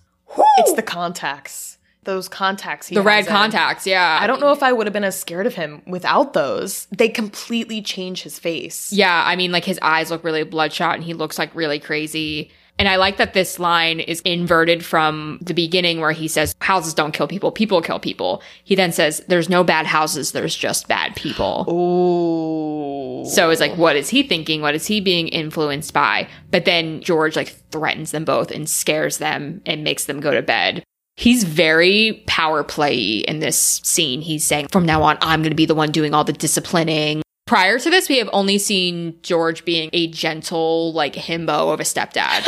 [0.58, 1.78] It's the contacts.
[2.04, 2.88] Those contacts.
[2.88, 3.26] He The red in.
[3.26, 4.18] contacts, yeah.
[4.20, 6.86] I don't know if I would have been as scared of him without those.
[6.86, 8.90] They completely change his face.
[8.92, 12.50] Yeah, I mean, like his eyes look really bloodshot and he looks like really crazy.
[12.78, 16.94] And I like that this line is inverted from the beginning where he says, houses
[16.94, 18.42] don't kill people, people kill people.
[18.64, 21.66] He then says, there's no bad houses, there's just bad people.
[21.68, 23.28] Ooh.
[23.28, 24.62] So it's like, what is he thinking?
[24.62, 26.26] What is he being influenced by?
[26.50, 30.40] But then George like threatens them both and scares them and makes them go to
[30.40, 30.82] bed.
[31.20, 34.22] He's very power play in this scene.
[34.22, 37.20] He's saying, from now on, I'm going to be the one doing all the disciplining.
[37.46, 41.82] Prior to this, we have only seen George being a gentle, like, himbo of a
[41.82, 42.46] stepdad.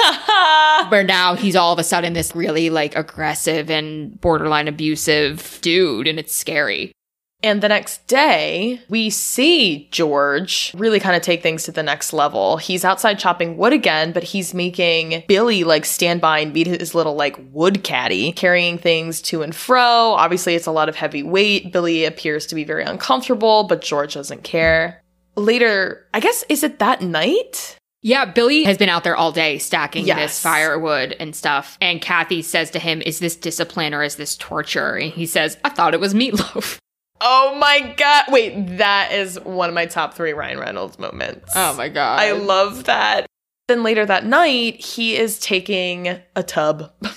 [0.91, 6.09] where now he's all of a sudden this really, like, aggressive and borderline abusive dude,
[6.09, 6.93] and it's scary.
[7.43, 12.13] And the next day, we see George really kind of take things to the next
[12.13, 12.57] level.
[12.57, 16.95] He's outside chopping wood again, but he's making Billy like stand by and beat his
[16.95, 19.81] little like wood caddy, carrying things to and fro.
[19.81, 21.73] Obviously, it's a lot of heavy weight.
[21.73, 25.03] Billy appears to be very uncomfortable, but George doesn't care.
[25.35, 27.77] Later, I guess, is it that night?
[28.05, 30.19] Yeah, Billy has been out there all day stacking Yes.
[30.19, 31.79] this firewood and stuff.
[31.81, 34.95] And Kathy says to him, Is this discipline or is this torture?
[34.97, 36.79] And he says, I thought it was meatloaf.
[37.23, 38.25] Oh my god.
[38.29, 41.53] Wait, that is one of my top three Ryan Reynolds moments.
[41.55, 42.21] Oh my God.
[42.21, 43.27] I love that.
[43.69, 46.93] Then later that night, he is taking a tub.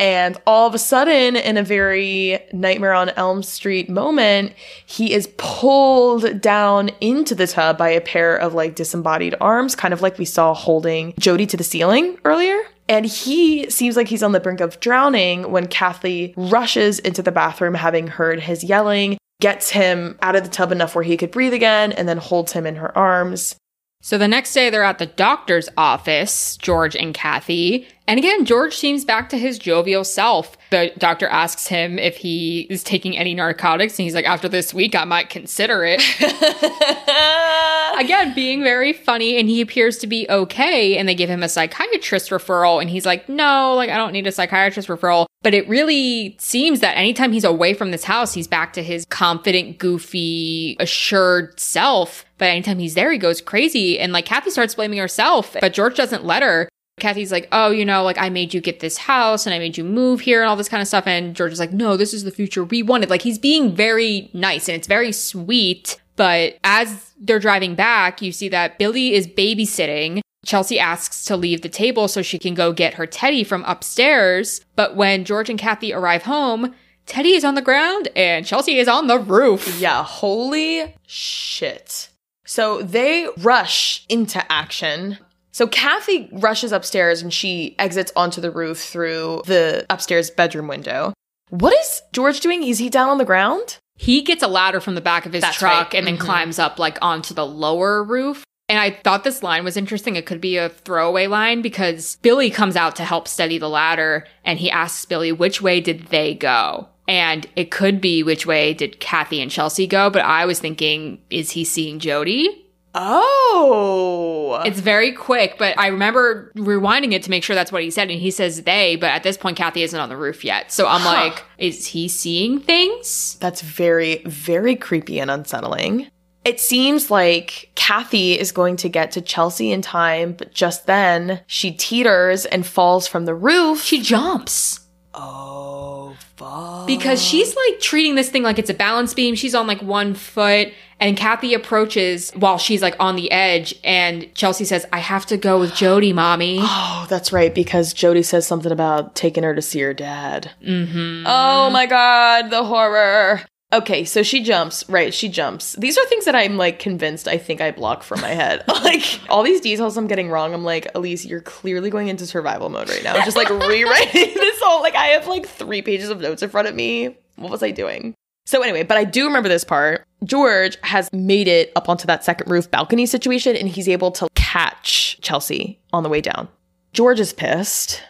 [0.00, 4.54] And all of a sudden, in a very Nightmare on Elm Street moment,
[4.86, 9.92] he is pulled down into the tub by a pair of like disembodied arms, kind
[9.92, 12.58] of like we saw holding Jody to the ceiling earlier.
[12.88, 17.30] And he seems like he's on the brink of drowning when Kathy rushes into the
[17.30, 21.30] bathroom, having heard his yelling, gets him out of the tub enough where he could
[21.30, 23.56] breathe again, and then holds him in her arms.
[24.02, 27.86] So the next day, they're at the doctor's office, George and Kathy.
[28.08, 30.56] And again, George seems back to his jovial self.
[30.70, 34.72] The doctor asks him if he is taking any narcotics, and he's like, After this
[34.72, 36.00] week, I might consider it.
[38.00, 40.96] again, being very funny, and he appears to be okay.
[40.96, 44.26] And they give him a psychiatrist referral, and he's like, No, like, I don't need
[44.26, 45.26] a psychiatrist referral.
[45.42, 49.06] But it really seems that anytime he's away from this house, he's back to his
[49.06, 52.26] confident, goofy, assured self.
[52.36, 53.98] But anytime he's there, he goes crazy.
[53.98, 56.68] And like Kathy starts blaming herself, but George doesn't let her.
[56.98, 59.78] Kathy's like, oh, you know, like I made you get this house and I made
[59.78, 61.06] you move here and all this kind of stuff.
[61.06, 63.08] And George is like, no, this is the future we wanted.
[63.08, 65.98] Like he's being very nice and it's very sweet.
[66.16, 70.20] But as they're driving back, you see that Billy is babysitting.
[70.44, 74.64] Chelsea asks to leave the table so she can go get her Teddy from upstairs.
[74.76, 76.74] But when George and Kathy arrive home,
[77.06, 79.78] Teddy is on the ground and Chelsea is on the roof.
[79.78, 82.08] Yeah, holy shit.
[82.46, 85.18] So they rush into action.
[85.52, 91.12] So Kathy rushes upstairs and she exits onto the roof through the upstairs bedroom window.
[91.50, 92.62] What is George doing?
[92.62, 93.78] Is he down on the ground?
[93.96, 95.94] He gets a ladder from the back of his That's truck right.
[95.94, 96.20] and then Mhm.
[96.20, 98.44] climbs up like onto the lower roof.
[98.70, 100.14] And I thought this line was interesting.
[100.14, 104.28] It could be a throwaway line because Billy comes out to help steady the ladder
[104.44, 106.88] and he asks Billy, which way did they go?
[107.08, 111.20] And it could be which way did Kathy and Chelsea go, but I was thinking,
[111.30, 112.68] is he seeing Jody?
[112.94, 114.62] Oh.
[114.64, 118.08] It's very quick, but I remember rewinding it to make sure that's what he said.
[118.08, 120.70] And he says they, but at this point, Kathy isn't on the roof yet.
[120.70, 121.08] So I'm Huh.
[121.10, 123.36] like, is he seeing things?
[123.40, 126.06] That's very, very creepy and unsettling.
[126.44, 131.40] It seems like Kathy is going to get to Chelsea in time, but just then
[131.46, 133.82] she teeters and falls from the roof.
[133.82, 134.80] She jumps.
[135.14, 136.16] oh.
[136.36, 136.86] fuck?
[136.86, 139.34] because she's like treating this thing like it's a balance beam.
[139.34, 140.68] She's on like one foot,
[140.98, 145.36] and Kathy approaches while she's like on the edge, and Chelsea says, "I have to
[145.36, 146.60] go with Jody, mommy."
[146.92, 150.50] Oh, that's right, because Jody says something about taking her to see her dad.
[150.62, 151.24] Mm-hmm.
[151.26, 153.42] Oh my god, the horror.
[153.72, 155.14] Okay, so she jumps, right?
[155.14, 155.74] She jumps.
[155.74, 158.64] These are things that I'm like convinced I think I block from my head.
[158.68, 160.52] like all these details I'm getting wrong.
[160.52, 163.24] I'm like, Elise, you're clearly going into survival mode right now.
[163.24, 166.66] Just like rewriting this whole like I have like three pages of notes in front
[166.66, 167.16] of me.
[167.36, 168.14] What was I doing?
[168.44, 170.04] So anyway, but I do remember this part.
[170.24, 174.28] George has made it up onto that second roof balcony situation and he's able to
[174.34, 176.48] catch Chelsea on the way down.
[176.92, 178.02] George is pissed.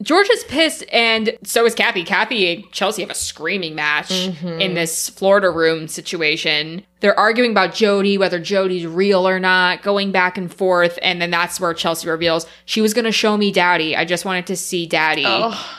[0.00, 2.04] George is pissed, and so is Kathy.
[2.04, 4.60] Kathy and Chelsea have a screaming match mm-hmm.
[4.60, 6.84] in this Florida room situation.
[7.00, 10.98] They're arguing about Jody, whether Jody's real or not, going back and forth.
[11.02, 13.96] And then that's where Chelsea reveals she was going to show me daddy.
[13.96, 15.26] I just wanted to see daddy.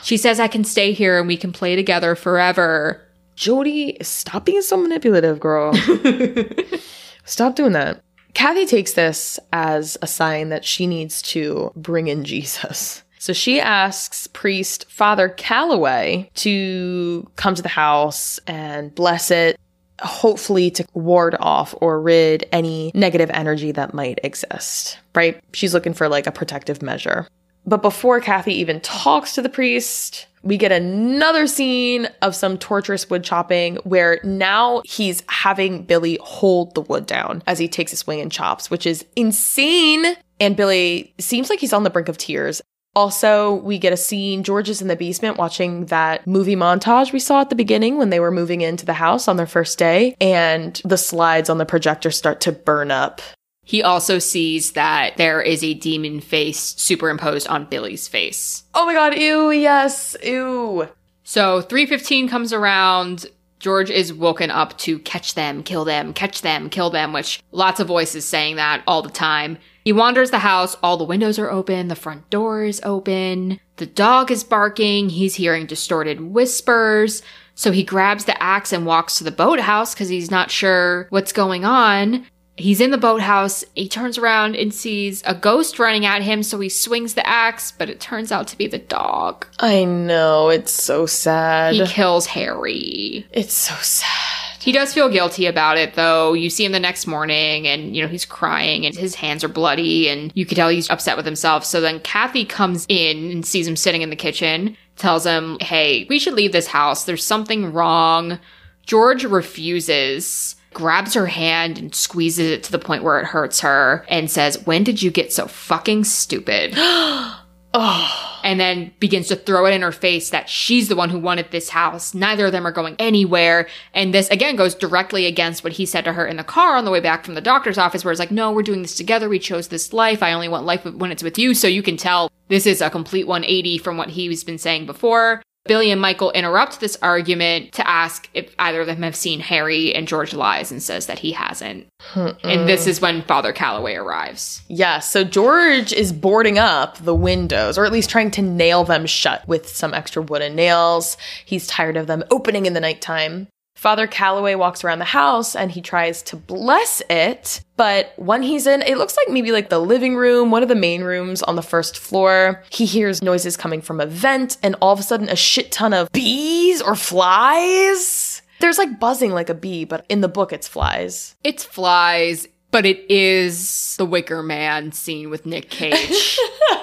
[0.02, 3.06] She says, I can stay here and we can play together forever.
[3.36, 5.72] Jody, stop being so manipulative, girl.
[7.24, 8.02] stop doing that.
[8.34, 13.02] Kathy takes this as a sign that she needs to bring in Jesus.
[13.20, 19.60] So she asks priest Father Callaway to come to the house and bless it,
[20.00, 25.38] hopefully to ward off or rid any negative energy that might exist, right?
[25.52, 27.28] She's looking for like a protective measure.
[27.66, 33.10] But before Kathy even talks to the priest, we get another scene of some torturous
[33.10, 37.96] wood chopping where now he's having Billy hold the wood down as he takes a
[37.96, 40.16] swing and chops, which is insane.
[40.40, 42.62] And Billy seems like he's on the brink of tears.
[42.96, 44.42] Also, we get a scene.
[44.42, 48.10] George is in the basement watching that movie montage we saw at the beginning when
[48.10, 51.66] they were moving into the house on their first day, and the slides on the
[51.66, 53.22] projector start to burn up.
[53.64, 58.64] He also sees that there is a demon face superimposed on Billy's face.
[58.74, 60.88] Oh my god, ew, yes, ew.
[61.22, 63.26] So 315 comes around.
[63.60, 67.78] George is woken up to catch them, kill them, catch them, kill them, which lots
[67.78, 69.58] of voices saying that all the time.
[69.84, 73.86] He wanders the house, all the windows are open, the front door is open, the
[73.86, 77.22] dog is barking, he's hearing distorted whispers.
[77.54, 81.32] So he grabs the axe and walks to the boathouse because he's not sure what's
[81.32, 82.26] going on.
[82.56, 83.64] He's in the boathouse.
[83.74, 87.72] He turns around and sees a ghost running at him, so he swings the axe,
[87.72, 89.46] but it turns out to be the dog.
[89.58, 91.74] I know, it's so sad.
[91.74, 93.26] He kills Harry.
[93.32, 94.39] it's so sad.
[94.60, 96.34] He does feel guilty about it, though.
[96.34, 99.48] You see him the next morning, and you know he's crying, and his hands are
[99.48, 101.64] bloody, and you can tell he's upset with himself.
[101.64, 106.06] So then Kathy comes in and sees him sitting in the kitchen, tells him, "Hey,
[106.10, 107.04] we should leave this house.
[107.04, 108.38] There's something wrong."
[108.86, 114.04] George refuses, grabs her hand and squeezes it to the point where it hurts her,
[114.08, 116.74] and says, "When did you get so fucking stupid?"
[117.72, 121.50] and then begins to throw it in her face that she's the one who wanted
[121.50, 122.14] this house.
[122.14, 123.68] Neither of them are going anywhere.
[123.94, 126.84] And this again goes directly against what he said to her in the car on
[126.84, 129.28] the way back from the doctor's office, where it's like, no, we're doing this together.
[129.28, 130.22] We chose this life.
[130.22, 131.54] I only want life when it's with you.
[131.54, 135.42] So you can tell this is a complete 180 from what he's been saying before.
[135.70, 139.94] Billy and Michael interrupt this argument to ask if either of them have seen Harry,
[139.94, 141.86] and George lies and says that he hasn't.
[142.16, 144.62] and this is when Father Callaway arrives.
[144.66, 149.06] Yeah, so George is boarding up the windows, or at least trying to nail them
[149.06, 151.16] shut with some extra wooden nails.
[151.44, 153.46] He's tired of them opening in the nighttime.
[153.74, 158.66] Father Callaway walks around the house and he tries to bless it, but when he's
[158.66, 161.56] in, it looks like maybe like the living room, one of the main rooms on
[161.56, 162.62] the first floor.
[162.70, 165.94] He hears noises coming from a vent, and all of a sudden, a shit ton
[165.94, 168.42] of bees or flies.
[168.60, 171.34] There's like buzzing like a bee, but in the book, it's flies.
[171.42, 176.38] It's flies, but it is the Wicker Man scene with Nick Cage,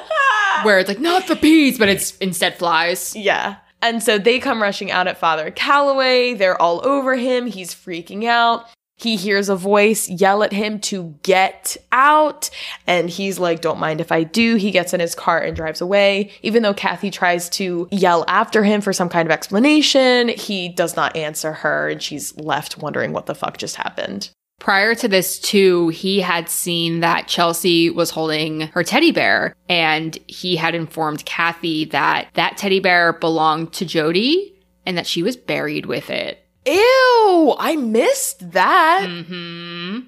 [0.63, 3.15] where it's like not the bees, but it's instead flies.
[3.15, 3.57] Yeah.
[3.81, 6.33] And so they come rushing out at Father Callaway.
[6.33, 7.45] They're all over him.
[7.45, 8.65] He's freaking out.
[8.99, 12.49] He hears a voice yell at him to get out.
[12.87, 14.55] And he's like, don't mind if I do.
[14.55, 16.31] He gets in his car and drives away.
[16.41, 20.95] Even though Kathy tries to yell after him for some kind of explanation, he does
[20.95, 21.89] not answer her.
[21.89, 24.31] And she's left wondering what the fuck just happened.
[24.67, 30.19] Prior to this, too, he had seen that Chelsea was holding her teddy bear, and
[30.27, 35.37] he had informed Kathy that that teddy bear belonged to Jody and that she was
[35.37, 36.45] buried with it.
[36.65, 39.05] Ew, I missed that.
[39.07, 39.99] Hmm.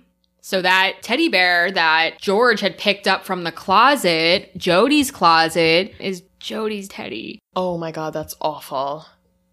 [0.42, 6.24] So that teddy bear that George had picked up from the closet, Jody's closet, is
[6.40, 7.40] Jody's teddy.
[7.56, 9.06] Oh my god, that's awful.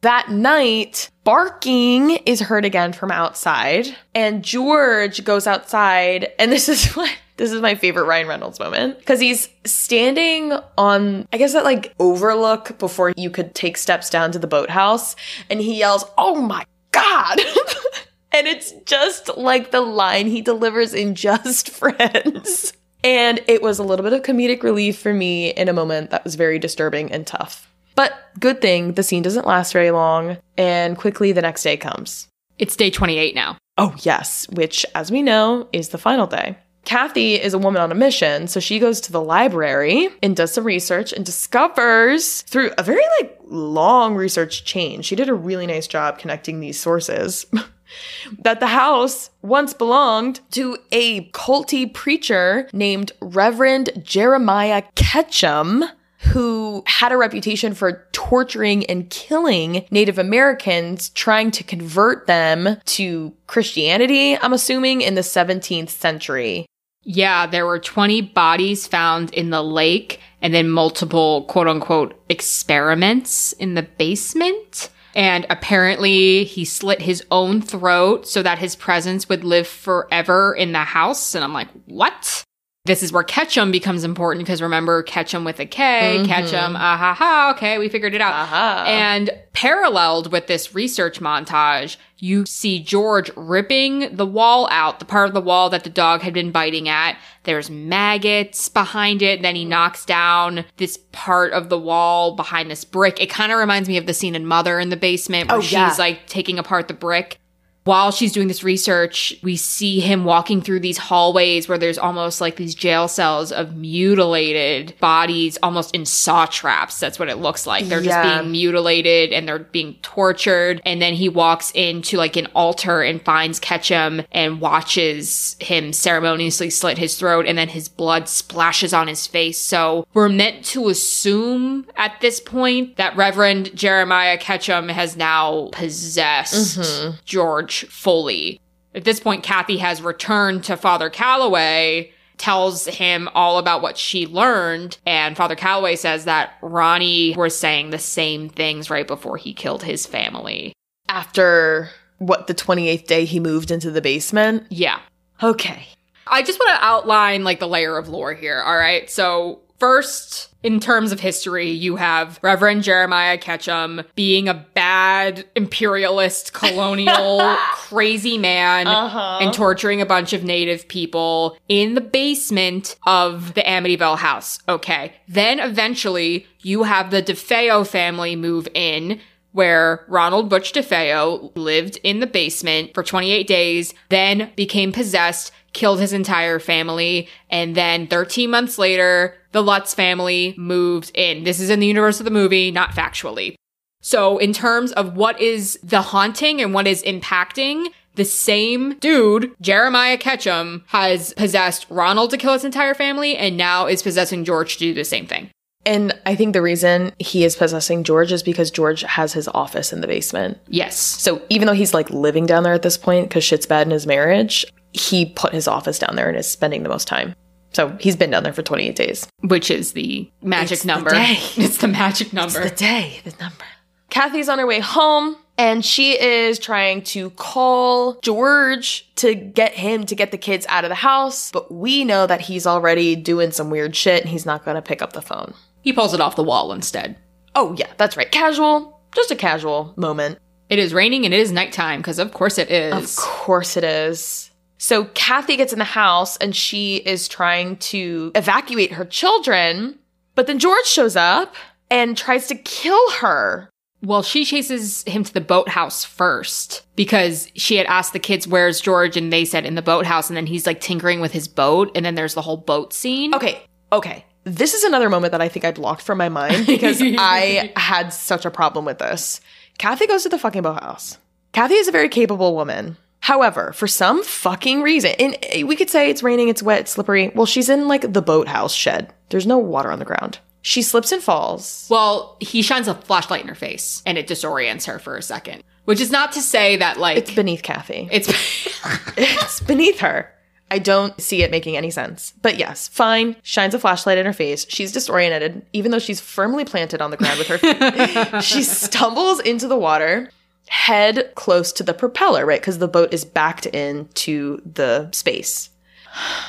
[0.03, 6.87] That night, barking is heard again from outside, and George goes outside, and this is
[6.95, 11.65] what This is my favorite Ryan Reynolds moment because he's standing on, I guess, that
[11.65, 15.17] like overlook before you could take steps down to the boathouse,
[15.51, 17.41] and he yells, Oh my God!
[18.33, 22.73] and it's just like the line he delivers in Just Friends.
[23.05, 26.25] And it was a little bit of comedic relief for me in a moment that
[26.25, 27.71] was very disturbing and tough.
[27.97, 32.29] But good thing the scene doesn't last very long, and quickly the next day comes.
[32.59, 33.59] It's day 28 now.
[33.77, 36.57] Oh, yes, which, as we know, is the final day.
[36.87, 40.53] Kathy is a woman on a mission, so she goes to the library and does
[40.53, 45.03] some research and discovers through a very like long research chain.
[45.03, 47.45] She did a really nice job connecting these sources.
[48.43, 55.85] that the house once belonged to a culty preacher named Reverend Jeremiah Ketchum,
[56.29, 63.33] who had a reputation for torturing and killing Native Americans, trying to convert them to
[63.47, 66.67] Christianity, I'm assuming, in the 17th century.
[67.03, 73.53] Yeah, there were 20 bodies found in the lake and then multiple quote unquote experiments
[73.55, 74.91] in the basement.
[75.15, 80.73] And apparently, he slit his own throat so that his presence would live forever in
[80.73, 81.35] the house.
[81.35, 82.45] And I'm like, what?
[82.87, 86.27] This is where Ketchum becomes important because remember Ketchum with a K, Mhm.
[86.27, 88.33] Ketchum, ah ha ha, okay, we figured it out.
[88.33, 88.85] Aha.
[88.87, 95.27] And paralleled with this research montage, you see George ripping the wall out, the part
[95.27, 97.17] of the wall that the dog had been biting at.
[97.43, 99.43] There's maggots behind it.
[99.43, 103.21] Then he knocks down this part of the wall behind this brick.
[103.21, 105.61] It kind of reminds me of the scene in Mother in the basement where Oh,
[105.61, 105.95] she's yeah.
[105.99, 107.39] like taking apart the brick.
[107.87, 112.41] While she's doing this research, we see him walking through these hallways where there's almost
[112.41, 116.99] like these jail cells of mutilated bodies, almost in saw traps.
[116.99, 117.87] That's what it looks like.
[117.87, 118.25] They're Yeah.
[118.25, 120.83] just being mutilated and they're being tortured.
[120.85, 126.71] And then he walks into like an altar and finds Ketchum and watches him ceremoniously
[126.71, 129.59] slit his throat and then his blood splashes on his face.
[129.59, 136.81] So we're meant to assume at this point that Reverend Jeremiah Ketchum has now possessed
[136.81, 137.17] mm-hmm.
[137.25, 138.61] George fully.
[138.95, 144.27] At this point, Kathy has returned to Father Callaway, tells him all about what she
[144.27, 149.53] learned, and Father Callaway says that Ronnie was saying the same things right before he
[149.53, 150.73] killed his family.
[151.09, 154.67] After what, the 28th day he moved into the basement?
[154.71, 155.01] Yeah.
[155.43, 155.87] Okay.
[156.27, 159.09] I just want to outline like the layer of lore here, all right?
[159.11, 166.53] So, first, in terms of history, you have Reverend Jeremiah Ketchum being a bad imperialist,
[166.53, 169.39] colonial, crazy man Uh-huh.
[169.41, 174.59] and torturing a bunch of native people in the basement of the Amityville house.
[174.69, 175.13] Okay.
[175.29, 179.21] Then eventually you have the DeFeo family move in
[179.53, 186.01] where Ronald Butch DeFeo lived in the basement for 28 days, then became possessed, killed
[186.01, 191.45] his entire family, and then 13 months later, the Lutz family moved in.
[191.45, 193.55] This is in the universe of the movie, not factually.
[194.01, 199.53] So, in terms of what is the haunting and what is impacting, the same dude,
[199.61, 204.75] Jeremiah Ketchum, has possessed Ronald to kill his entire family and now is possessing George
[204.75, 205.51] to do the same thing.
[205.87, 209.93] And I think the reason he is possessing George is because George has his office
[209.93, 210.59] in the basement.
[210.67, 210.99] Yes.
[210.99, 213.93] So even though he's like living down there at this point because shit's bad in
[213.93, 214.67] his marriage,
[214.97, 217.35] he put his office down there and is spending the most time.
[217.73, 219.29] So he's been down there for 28 days.
[219.43, 221.11] Which is the magic It's the number.
[221.11, 221.37] day.
[221.57, 222.63] It's the magic number.
[222.69, 223.65] The day, the number.
[224.09, 230.07] Kathy's on her way home and she is trying to call George to get him
[230.07, 233.51] to get the kids out of the house, but we know that he's already doing
[233.51, 235.53] some weird shit and he's not going to pick up the phone.
[235.83, 237.17] he pulls it off the wall instead.
[237.55, 238.31] Oh, yeah, that's right.
[238.31, 240.39] Casual, just a casual moment.
[240.69, 242.93] It is raining and it is nighttime because of course it is.
[242.93, 244.51] Of course it is.
[244.79, 249.99] So Kathy gets in the house and she is trying to evacuate her children,
[250.35, 251.55] but then George shows up
[251.91, 253.71] and tries to kill her.
[254.03, 258.81] Well, she chases him to the boathouse first because she had asked the kids, Where's
[258.81, 259.17] George?
[259.17, 260.29] And they said, In the boathouse.
[260.29, 261.91] And then he's like tinkering with his boat.
[261.95, 263.35] And then there's the whole boat scene.
[263.35, 263.63] Okay,
[263.93, 264.25] okay.
[264.45, 268.11] This is another moment that I think I blocked from my mind because I had
[268.11, 269.41] such a problem with this.
[269.79, 271.19] Kathy goes to the fucking boathouse.
[271.53, 272.97] Kathy is a very capable woman.
[273.27, 275.37] However, for some fucking reason, and
[275.69, 277.33] we could say it's raining, it's wet, it's slippery.
[277.35, 279.13] Well, she's in like the boathouse shed.
[279.31, 280.39] There's no water on the ground.
[280.63, 281.89] She slips and falls.
[281.91, 285.65] Well, he shines a flashlight in her face and it disorients her for a second,
[285.87, 288.09] which is not to say that, like, It's beneath Kathy.
[288.13, 288.29] it's.
[289.17, 290.33] It's beneath her.
[290.71, 292.33] I don't see it making any sense.
[292.43, 293.35] But yes, fine.
[293.43, 294.67] Shines a flashlight in her face.
[294.69, 298.45] She's disoriented, even though she's firmly planted on the ground with her feet.
[298.45, 300.31] she stumbles into the water,
[300.69, 302.61] head close to the propeller, right?
[302.61, 305.71] Because the boat is backed into the space.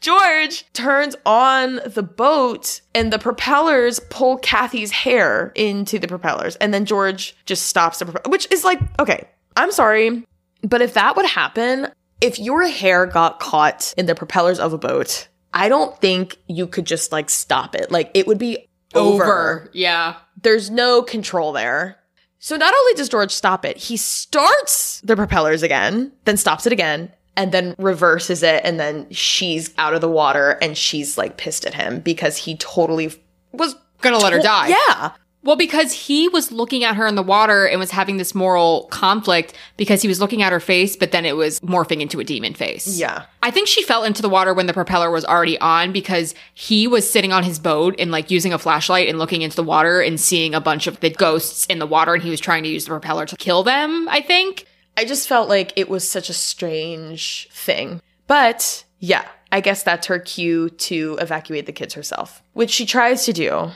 [0.00, 6.54] George turns on the boat and the propellers pull Kathy's hair into the propellers.
[6.56, 9.26] And then George just stops the propeller, which is like, okay,
[9.56, 10.24] I'm sorry.
[10.62, 11.88] But if that would happen,
[12.20, 16.66] if your hair got caught in the propellers of a boat, I don't think you
[16.66, 17.90] could just like stop it.
[17.90, 19.70] Like it would be over.
[19.72, 20.16] Yeah.
[20.42, 21.98] There's no control there.
[22.38, 26.72] So not only does George stop it, he starts the propellers again, then stops it
[26.72, 28.60] again, and then reverses it.
[28.64, 32.56] And then she's out of the water and she's like pissed at him because he
[32.56, 33.12] totally
[33.52, 34.68] was Gonna let her die.
[34.68, 35.12] Yeah.
[35.46, 38.88] Well, because he was looking at her in the water and was having this moral
[38.90, 42.24] conflict because he was looking at her face, but then it was morphing into a
[42.24, 42.98] demon face.
[42.98, 43.26] Yeah.
[43.44, 46.88] I think she fell into the water when the propeller was already on because he
[46.88, 50.00] was sitting on his boat and like using a flashlight and looking into the water
[50.00, 52.68] and seeing a bunch of the ghosts in the water and he was trying to
[52.68, 54.66] use the propeller to kill them, I think.
[54.96, 58.02] I just felt like it was such a strange thing.
[58.26, 63.24] But yeah, I guess that's her cue to evacuate the kids herself, which she tries
[63.26, 63.70] to do.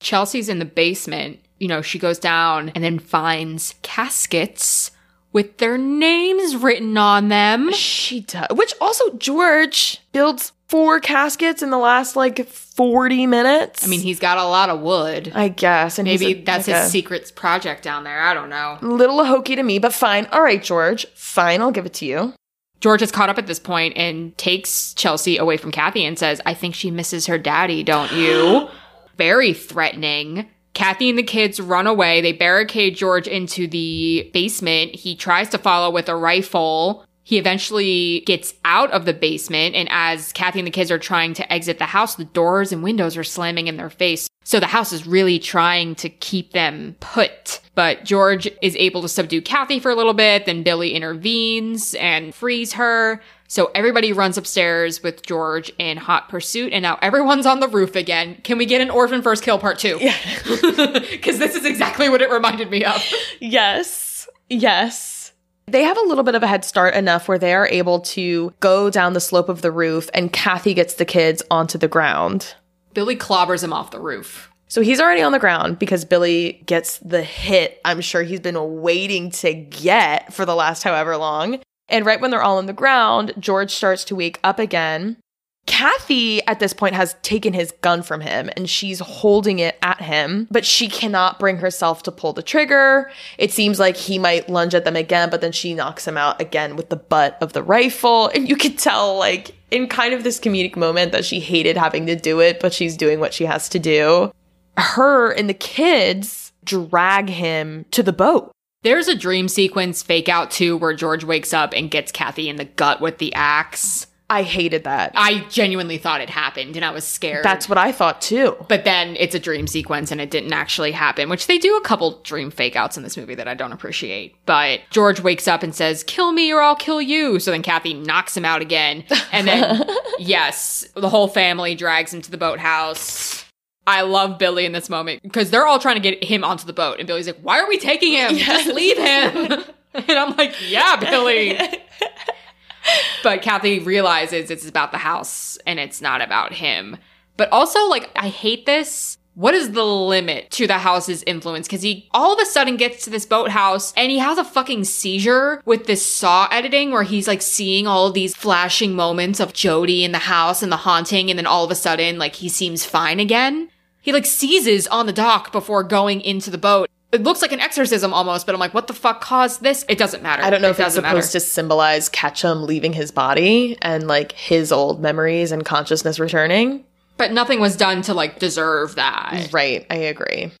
[0.00, 1.40] Chelsea's in the basement.
[1.58, 4.90] You know, she goes down and then finds caskets
[5.32, 7.72] with their names written on them.
[7.72, 8.46] She does.
[8.52, 13.84] Which also, George builds four caskets in the last like 40 minutes.
[13.84, 15.32] I mean, he's got a lot of wood.
[15.34, 15.98] I guess.
[15.98, 18.20] And Maybe a- that's like his a secret project down there.
[18.20, 18.78] I don't know.
[18.82, 20.26] Little hokey to me, but fine.
[20.32, 21.06] All right, George.
[21.14, 22.34] Fine, I'll give it to you.
[22.80, 26.42] George is caught up at this point and takes Chelsea away from Kathy and says,
[26.44, 28.68] I think she misses her daddy, don't you?
[29.16, 30.48] Very threatening.
[30.74, 32.20] Kathy and the kids run away.
[32.20, 34.94] They barricade George into the basement.
[34.94, 37.04] He tries to follow with a rifle.
[37.22, 39.74] He eventually gets out of the basement.
[39.74, 42.82] And as Kathy and the kids are trying to exit the house, the doors and
[42.82, 44.28] windows are slamming in their face.
[44.44, 47.60] So the house is really trying to keep them put.
[47.74, 50.46] But George is able to subdue Kathy for a little bit.
[50.46, 53.20] Then Billy intervenes and frees her.
[53.48, 56.72] So everybody runs upstairs with George in hot pursuit.
[56.72, 58.40] And now everyone's on the roof again.
[58.44, 59.98] Can we get an orphan first kill part two?
[60.00, 60.16] Yeah.
[61.16, 63.02] Because this is exactly what it reminded me of.
[63.40, 64.28] Yes.
[64.48, 65.32] Yes.
[65.66, 68.52] They have a little bit of a head start enough where they are able to
[68.60, 72.54] go down the slope of the roof and Kathy gets the kids onto the ground.
[72.94, 74.50] Billy clobbers him off the roof.
[74.68, 78.80] So he's already on the ground because Billy gets the hit I'm sure he's been
[78.80, 81.60] waiting to get for the last however long.
[81.88, 85.18] And right when they're all on the ground, George starts to wake up again.
[85.66, 90.00] Kathy at this point has taken his gun from him and she's holding it at
[90.00, 93.10] him, but she cannot bring herself to pull the trigger.
[93.36, 96.40] It seems like he might lunge at them again, but then she knocks him out
[96.40, 98.28] again with the butt of the rifle.
[98.28, 102.06] And you could tell, like, in kind of this comedic moment that she hated having
[102.06, 104.30] to do it, but she's doing what she has to do.
[104.78, 108.52] Her and the kids drag him to the boat.
[108.82, 112.56] There's a dream sequence fake out too where George wakes up and gets Kathy in
[112.56, 114.06] the gut with the axe.
[114.28, 115.12] I hated that.
[115.14, 117.44] I genuinely thought it happened and I was scared.
[117.44, 118.56] That's what I thought too.
[118.68, 121.80] but then it's a dream sequence and it didn't actually happen, which they do a
[121.82, 124.34] couple dream fake outs in this movie that I don't appreciate.
[124.44, 127.38] But George wakes up and says, Kill me or I'll kill you.
[127.38, 129.04] So then Kathy knocks him out again.
[129.30, 129.84] And then,
[130.18, 133.44] yes, the whole family drags him to the boathouse.
[133.86, 136.72] I love Billy in this moment because they're all trying to get him onto the
[136.72, 136.98] boat.
[136.98, 138.34] And Billy's like, Why are we taking him?
[138.36, 139.64] Just leave him.
[139.94, 141.58] and I'm like, Yeah, Billy.
[143.22, 146.96] but Kathy realizes it's about the house and it's not about him.
[147.36, 149.18] But also, like, I hate this.
[149.34, 151.66] What is the limit to the house's influence?
[151.66, 154.84] Because he all of a sudden gets to this boathouse and he has a fucking
[154.84, 160.04] seizure with this saw editing where he's like seeing all these flashing moments of Jody
[160.04, 162.86] in the house and the haunting, and then all of a sudden, like, he seems
[162.86, 163.68] fine again.
[164.06, 166.88] He like seizes on the dock before going into the boat.
[167.10, 169.84] It looks like an exorcism almost, but I'm like, what the fuck caused this?
[169.88, 170.44] It doesn't matter.
[170.44, 171.28] I don't know It if it's supposed matter.
[171.32, 176.84] to symbolize Ketchum leaving his body and like his old memories and consciousness returning.
[177.16, 179.48] But nothing was done to like deserve that.
[179.52, 180.52] Right, I agree.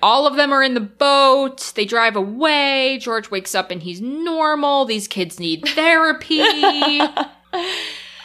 [0.00, 1.72] All of them are in the boat.
[1.74, 2.98] They drive away.
[3.00, 4.84] George wakes up and he's normal.
[4.84, 6.38] These kids need therapy.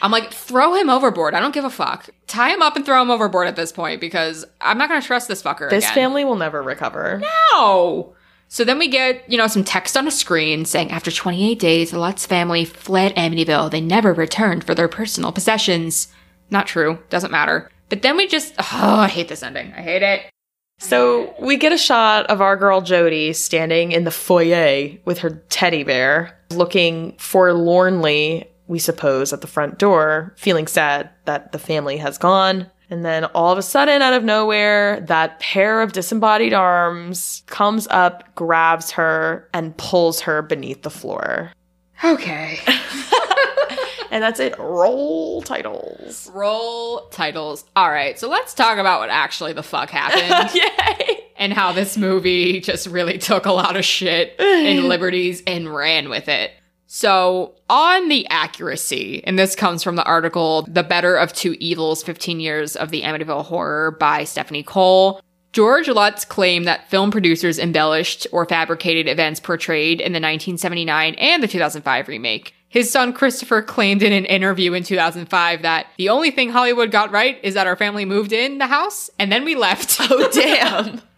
[0.02, 1.34] I'm like, throw him overboard.
[1.34, 2.10] I don't give a fuck.
[2.28, 5.06] Tie him up and throw him overboard at this point because I'm not going to
[5.08, 5.96] trust this fucker This again.
[5.96, 7.22] family will never recover.
[7.54, 8.14] No.
[8.48, 11.92] So then we get, you know, some text on a screen saying after 28 days,
[11.92, 13.70] the Lutz family fled Amityville.
[13.72, 16.08] They never returned for their personal possessions.
[16.50, 16.98] Not true.
[17.10, 17.70] Doesn't matter.
[17.90, 19.72] But then we just, oh, I hate this ending.
[19.74, 20.24] I hate it.
[20.80, 25.44] So we get a shot of our girl Jody standing in the foyer with her
[25.50, 31.98] teddy bear, looking forlornly, we suppose, at the front door, feeling sad that the family
[31.98, 32.68] has gone.
[32.92, 37.88] And then all of a sudden, out of nowhere, that pair of disembodied arms comes
[37.90, 41.52] up, grabs her, and pulls her beneath the floor.
[42.04, 42.60] Okay.
[44.12, 44.58] and that's it.
[44.60, 46.30] Roll titles.
[46.34, 47.66] Roll titles.
[47.76, 51.24] All right, so let's talk about what actually the fuck happened Yay!
[51.38, 56.10] and how this movie just really took a lot of shit and liberties and ran
[56.10, 56.52] with it.
[56.92, 62.02] So, on the accuracy, and this comes from the article The Better of Two Evils
[62.02, 65.22] 15 Years of the Amityville Horror by Stephanie Cole.
[65.54, 71.44] George Lutz claimed that film producers embellished or fabricated events portrayed in the 1979 and
[71.44, 72.56] the 2005 remake.
[72.70, 77.12] His son Christopher claimed in an interview in 2005 that the only thing Hollywood got
[77.12, 79.98] right is that our family moved in the house and then we left.
[80.10, 81.02] Oh, damn.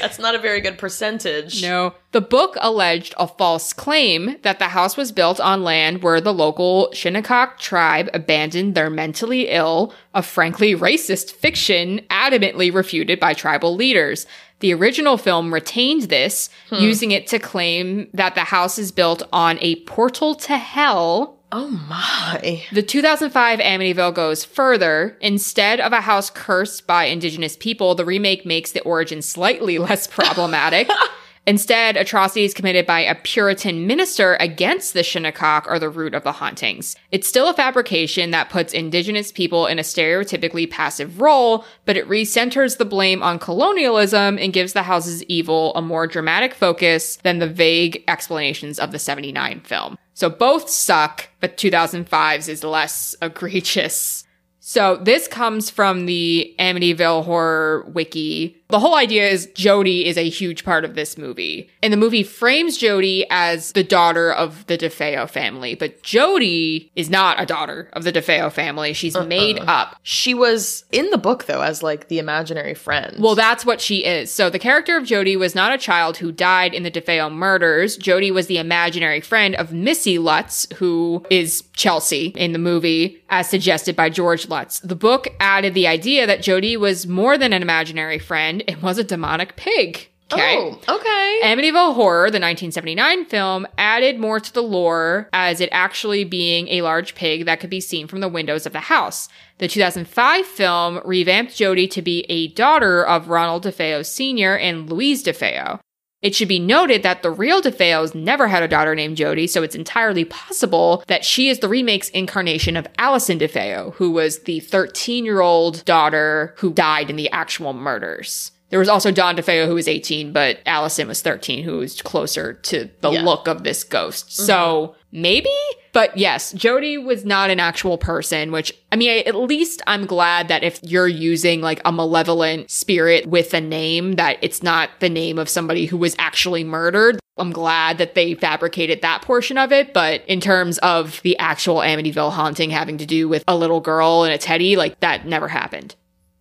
[0.00, 1.62] That's not a very good percentage.
[1.62, 1.94] No.
[2.12, 6.32] The book alleged a false claim that the house was built on land where the
[6.32, 13.74] local Shinnecock tribe abandoned their mentally ill, a frankly racist fiction adamantly refuted by tribal
[13.74, 14.26] leaders.
[14.60, 16.76] The original film retained this, hmm.
[16.76, 21.68] using it to claim that the house is built on a portal to hell Oh
[21.68, 22.62] my.
[22.72, 25.18] the 2005 Amityville goes further.
[25.20, 30.06] Instead of a house cursed by indigenous people, the remake makes the origin slightly less
[30.06, 30.88] problematic.
[31.44, 36.32] Instead, atrocities committed by a Puritan minister against the Shinnecock are the root of the
[36.32, 36.94] hauntings.
[37.10, 42.08] It's still a fabrication that puts indigenous people in a stereotypically passive role, but it
[42.08, 47.40] recenters the blame on colonialism and gives the house's evil a more dramatic focus than
[47.40, 49.98] the vague explanations of the 79 film.
[50.14, 54.24] So both suck, but 2005's is less egregious.
[54.64, 58.61] So this comes from the Amityville Horror Wiki.
[58.72, 61.68] The whole idea is Jody is a huge part of this movie.
[61.82, 67.10] And the movie frames Jody as the daughter of the DeFeo family, but Jody is
[67.10, 68.94] not a daughter of the DeFeo family.
[68.94, 69.26] She's uh-uh.
[69.26, 69.96] made up.
[70.02, 73.16] She was in the book, though, as like the imaginary friend.
[73.18, 74.30] Well, that's what she is.
[74.30, 77.98] So the character of Jody was not a child who died in the DeFeo murders.
[77.98, 83.50] Jody was the imaginary friend of Missy Lutz, who is Chelsea in the movie, as
[83.50, 84.80] suggested by George Lutz.
[84.80, 88.98] The book added the idea that Jody was more than an imaginary friend and was
[88.98, 90.08] a demonic pig.
[90.32, 90.56] Okay.
[90.56, 91.40] Oh, okay.
[91.44, 96.82] Amityville Horror, the 1979 film, added more to the lore as it actually being a
[96.82, 99.28] large pig that could be seen from the windows of the house.
[99.58, 104.56] The 2005 film revamped Jody to be a daughter of Ronald DeFeo Sr.
[104.56, 105.80] and Louise DeFeo.
[106.22, 109.64] It should be noted that the real DeFeos never had a daughter named Jody, so
[109.64, 114.60] it's entirely possible that she is the remake's incarnation of Allison DeFeo, who was the
[114.60, 118.52] 13 year old daughter who died in the actual murders.
[118.70, 122.54] There was also Don DeFeo, who was 18, but Allison was 13, who was closer
[122.54, 123.22] to the Yeah.
[123.22, 124.32] look of this ghost.
[124.32, 125.22] So mm-hmm.
[125.22, 125.50] maybe?
[125.92, 130.48] But yes, Jody was not an actual person, which, I mean, at least I'm glad
[130.48, 135.10] that if you're using like a malevolent spirit with a name, that it's not the
[135.10, 137.20] name of somebody who was actually murdered.
[137.36, 139.92] I'm glad that they fabricated that portion of it.
[139.92, 144.24] But in terms of the actual Amityville haunting having to do with a little girl
[144.24, 145.94] and a teddy, like that never happened.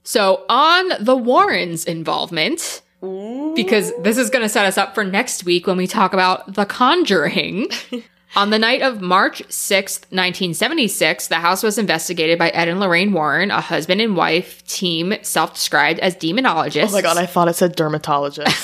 [0.03, 5.43] So on the Warrens' involvement, because this is going to set us up for next
[5.43, 7.67] week when we talk about The Conjuring.
[8.33, 13.11] On the night of March 6th, 1976, the house was investigated by Ed and Lorraine
[13.11, 16.89] Warren, a husband and wife team self described as demonologists.
[16.89, 18.63] Oh my god, I thought it said dermatologist.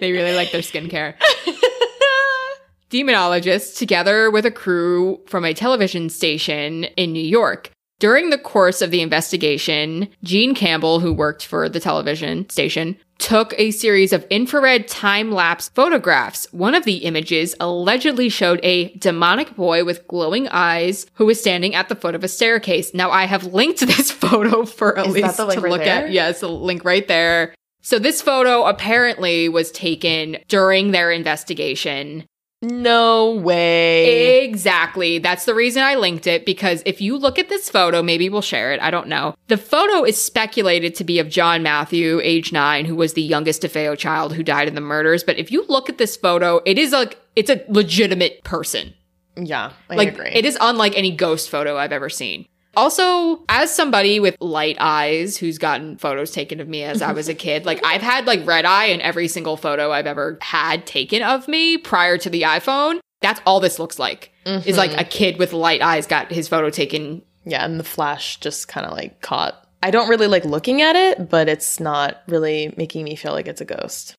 [0.00, 1.14] they really like their skincare.
[2.90, 7.70] Demonologists, together with a crew from a television station in New York.
[7.98, 13.54] During the course of the investigation, Gene Campbell, who worked for the television station, took
[13.56, 16.48] a series of infrared time lapse photographs.
[16.52, 21.72] One of the images allegedly showed a demonic boy with glowing eyes who was standing
[21.76, 22.92] at the foot of a staircase.
[22.92, 26.06] Now, I have linked this photo for that Elise to right look there?
[26.06, 26.10] at.
[26.10, 27.54] Yes, a link right there.
[27.80, 32.24] So this photo apparently was taken during their investigation.
[32.62, 34.44] No way.
[34.44, 35.18] Exactly.
[35.18, 38.40] That's the reason I linked it because if you look at this photo, maybe we'll
[38.40, 38.80] share it.
[38.80, 39.34] I don't know.
[39.48, 43.62] The photo is speculated to be of John Matthew, age nine, who was the youngest
[43.62, 45.24] DeFeo child who died in the murders.
[45.24, 48.94] But if you look at this photo, it is like, it's a legitimate person.
[49.36, 50.30] yeah, I like, agree.
[50.32, 52.46] it is unlike any ghost photo I've ever seen.
[52.74, 57.28] Also, as somebody with light eyes who's gotten photos taken of me as I was
[57.28, 60.86] a kid, like I've had like red eye in every single photo I've ever had
[60.86, 63.00] taken of me prior to the iPhone.
[63.20, 64.32] That's all this looks like.
[64.44, 65.08] Is like a mm-hmm.
[65.08, 67.22] kid with light eyes got his photo taken.
[67.44, 69.54] yeah, and the flash just kind of like caught.
[69.82, 73.48] I don't really like looking at it, but it's not really making me feel like
[73.48, 74.14] it's a ghost.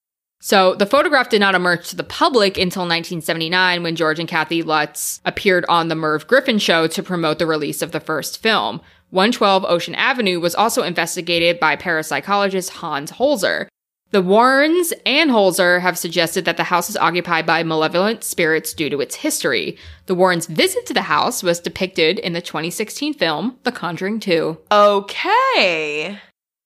[0.45, 4.61] So the photograph did not emerge to the public until 1979 when George and Kathy
[4.61, 8.81] Lutz appeared on the Merv Griffin show to promote the release of the first film.
[9.11, 13.67] 112 Ocean Avenue was also investigated by parapsychologist Hans Holzer.
[14.11, 18.89] The Warrens and Holzer have suggested that the house is occupied by malevolent spirits due
[18.89, 19.77] to its history.
[20.07, 24.57] The Warrens' visit to the house was depicted in the 2016 film The Conjuring 2.
[24.69, 26.19] Okay.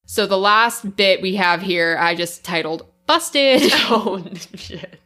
[0.07, 4.23] So the last bit we have here, I just titled Busted, Oh
[4.55, 4.99] shit.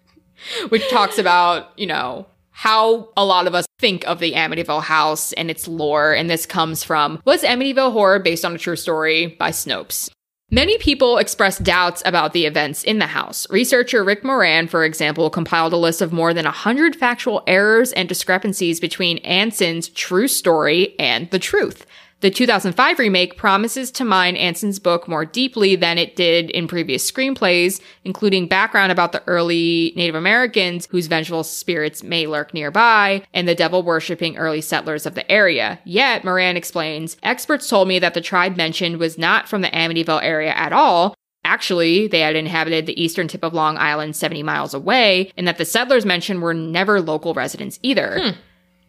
[0.69, 5.33] which talks about, you know, how a lot of us think of the Amityville house
[5.33, 6.13] and its lore.
[6.13, 10.09] And this comes from Was Amityville Horror based on a true story by Snopes?
[10.53, 13.49] Many people expressed doubts about the events in the house.
[13.49, 18.09] Researcher Rick Moran, for example, compiled a list of more than 100 factual errors and
[18.09, 21.85] discrepancies between Anson's true story and the truth.
[22.21, 27.09] The 2005 remake promises to mine Anson's book more deeply than it did in previous
[27.11, 33.47] screenplays, including background about the early Native Americans whose vengeful spirits may lurk nearby and
[33.47, 35.79] the devil worshipping early settlers of the area.
[35.83, 40.23] Yet, Moran explains, experts told me that the tribe mentioned was not from the Amityville
[40.23, 44.75] area at all, Actually, they had inhabited the eastern tip of Long Island 70 miles
[44.75, 48.19] away, and that the settlers mentioned were never local residents either.
[48.21, 48.39] Hmm.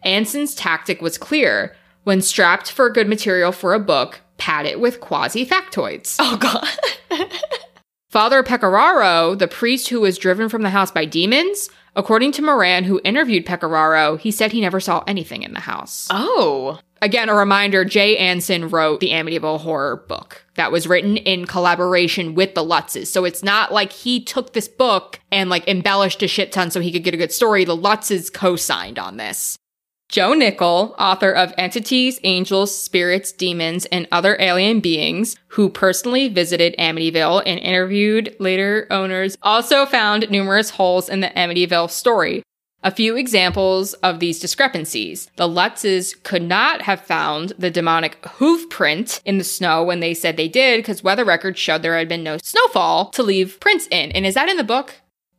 [0.03, 1.75] Anson's tactic was clear.
[2.03, 6.17] When strapped for good material for a book, pad it with quasi factoids.
[6.19, 6.67] Oh god.
[8.09, 12.83] Father Pecoraro, the priest who was driven from the house by demons, according to Moran,
[12.83, 16.07] who interviewed Pecoraro, he said he never saw anything in the house.
[16.11, 16.79] Oh.
[17.01, 22.35] Again, a reminder Jay Anson wrote the Amityville horror book that was written in collaboration
[22.35, 23.07] with the Lutzes.
[23.07, 26.81] So it's not like he took this book and like embellished a shit ton so
[26.81, 27.65] he could get a good story.
[27.65, 29.57] The Lutzes co signed on this.
[30.13, 36.75] Joe Nickell, author of Entities, Angels, Spirits, Demons, and Other Alien Beings, who personally visited
[36.77, 42.43] Amityville and interviewed later owners, also found numerous holes in the Amityville story.
[42.83, 45.31] A few examples of these discrepancies.
[45.37, 50.13] The Lutzes could not have found the demonic hoof print in the snow when they
[50.13, 53.87] said they did because weather records showed there had been no snowfall to leave prints
[53.89, 54.11] in.
[54.11, 54.93] And is that in the book?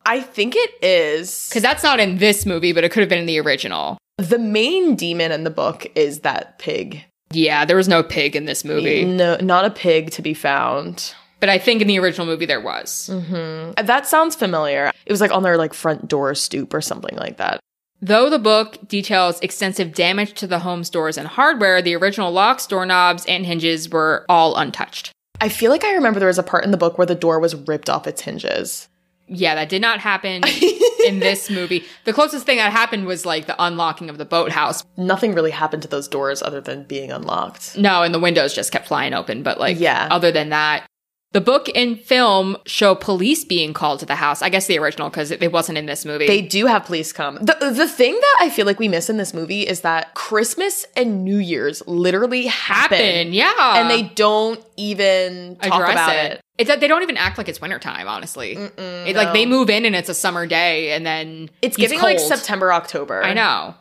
[0.04, 1.48] I think it is.
[1.48, 3.98] Because that's not in this movie, but it could have been in the original.
[4.18, 7.04] The main demon in the book is that pig.
[7.32, 9.04] Yeah, there was no pig in this movie.
[9.04, 11.14] No, not a pig to be found.
[11.40, 13.10] But I think in the original movie there was.
[13.12, 13.84] Mm-hmm.
[13.84, 14.90] That sounds familiar.
[15.04, 17.60] It was like on their like front door stoop or something like that.
[18.00, 22.66] Though the book details extensive damage to the home's doors and hardware, the original locks,
[22.66, 25.10] doorknobs, and hinges were all untouched.
[25.40, 27.40] I feel like I remember there was a part in the book where the door
[27.40, 28.88] was ripped off its hinges.
[29.26, 30.42] Yeah, that did not happen
[31.06, 31.84] in this movie.
[32.04, 34.84] The closest thing that happened was like the unlocking of the boathouse.
[34.96, 37.76] Nothing really happened to those doors other than being unlocked.
[37.78, 39.42] No, and the windows just kept flying open.
[39.42, 40.08] But like, Yeah.
[40.10, 40.86] other than that,
[41.32, 44.40] the book and film show police being called to the house.
[44.40, 46.28] I guess the original because it, it wasn't in this movie.
[46.28, 47.36] They do have police come.
[47.40, 50.86] The the thing that I feel like we miss in this movie is that Christmas
[50.96, 52.98] and New Year's literally happen.
[52.98, 56.32] happen, yeah, And they don't even talk address about it.
[56.34, 56.40] it.
[56.56, 58.56] It's that they don't even act like it's wintertime, honestly.
[58.56, 62.00] Mm-mm, It, Like they move in and it's a summer day, and then It's giving
[62.00, 62.20] like.
[62.20, 63.22] September, October.
[63.22, 63.74] I know.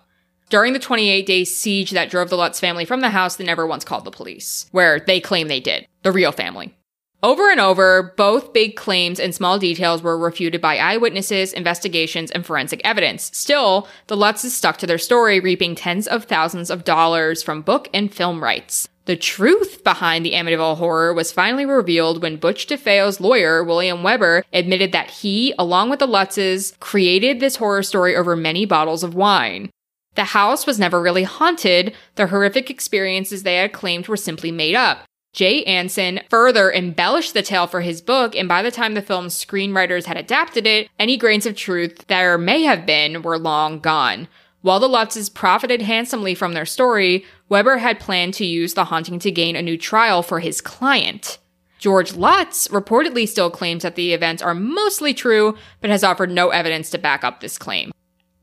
[0.49, 3.65] During the 28 day siege that drove the Lutz family from the house, they never
[3.65, 5.87] once called the police, where they claim they did.
[6.03, 6.75] The real family.
[7.23, 12.45] Over and over, both big claims and small details were refuted by eyewitnesses, investigations, and
[12.45, 13.31] forensic evidence.
[13.33, 17.87] Still, the Lutzes stuck to their story, reaping tens of thousands of dollars from book
[17.93, 18.89] and film rights.
[19.05, 24.45] The truth behind the Amityville horror was finally revealed when Butch DeFeo's lawyer, William Weber,
[24.53, 29.13] admitted that he, along with the Lutzes, created this horror story over many bottles of
[29.13, 29.69] wine.
[30.15, 31.93] The house was never really haunted.
[32.15, 35.03] The horrific experiences they had claimed were simply made up.
[35.33, 39.33] Jay Anson further embellished the tale for his book, and by the time the film's
[39.33, 44.27] screenwriters had adapted it, any grains of truth there may have been were long gone.
[44.63, 49.19] While the Lutzes profited handsomely from their story, Weber had planned to use the haunting
[49.19, 51.37] to gain a new trial for his client.
[51.79, 56.47] George Lutz reportedly still claims that the events are mostly true, but has offered no
[56.47, 57.91] evidence to back up this claim.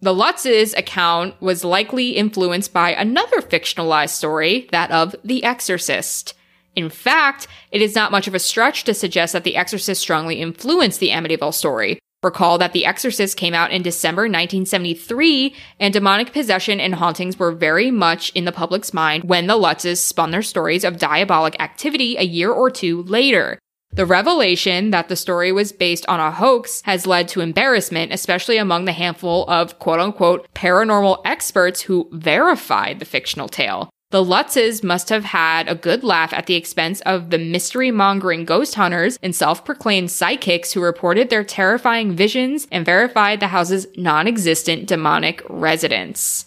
[0.02, 6.34] The Lutz's account was likely influenced by another fictionalized story, that of The Exorcist.
[6.76, 10.42] In fact, it is not much of a stretch to suggest that The Exorcist strongly
[10.42, 11.98] influenced the Amityville story.
[12.22, 17.50] Recall that The Exorcist came out in December 1973, and demonic possession and hauntings were
[17.50, 22.18] very much in the public's mind when the Lutzes spun their stories of diabolic activity
[22.18, 23.58] a year or two later.
[23.92, 28.58] The revelation that the story was based on a hoax has led to embarrassment, especially
[28.58, 33.88] among the handful of quote unquote paranormal experts who verified the fictional tale.
[34.10, 38.44] The Lutzes must have had a good laugh at the expense of the mystery mongering
[38.44, 43.86] ghost hunters and self proclaimed psychics who reported their terrifying visions and verified the house's
[43.96, 46.44] non existent demonic residents.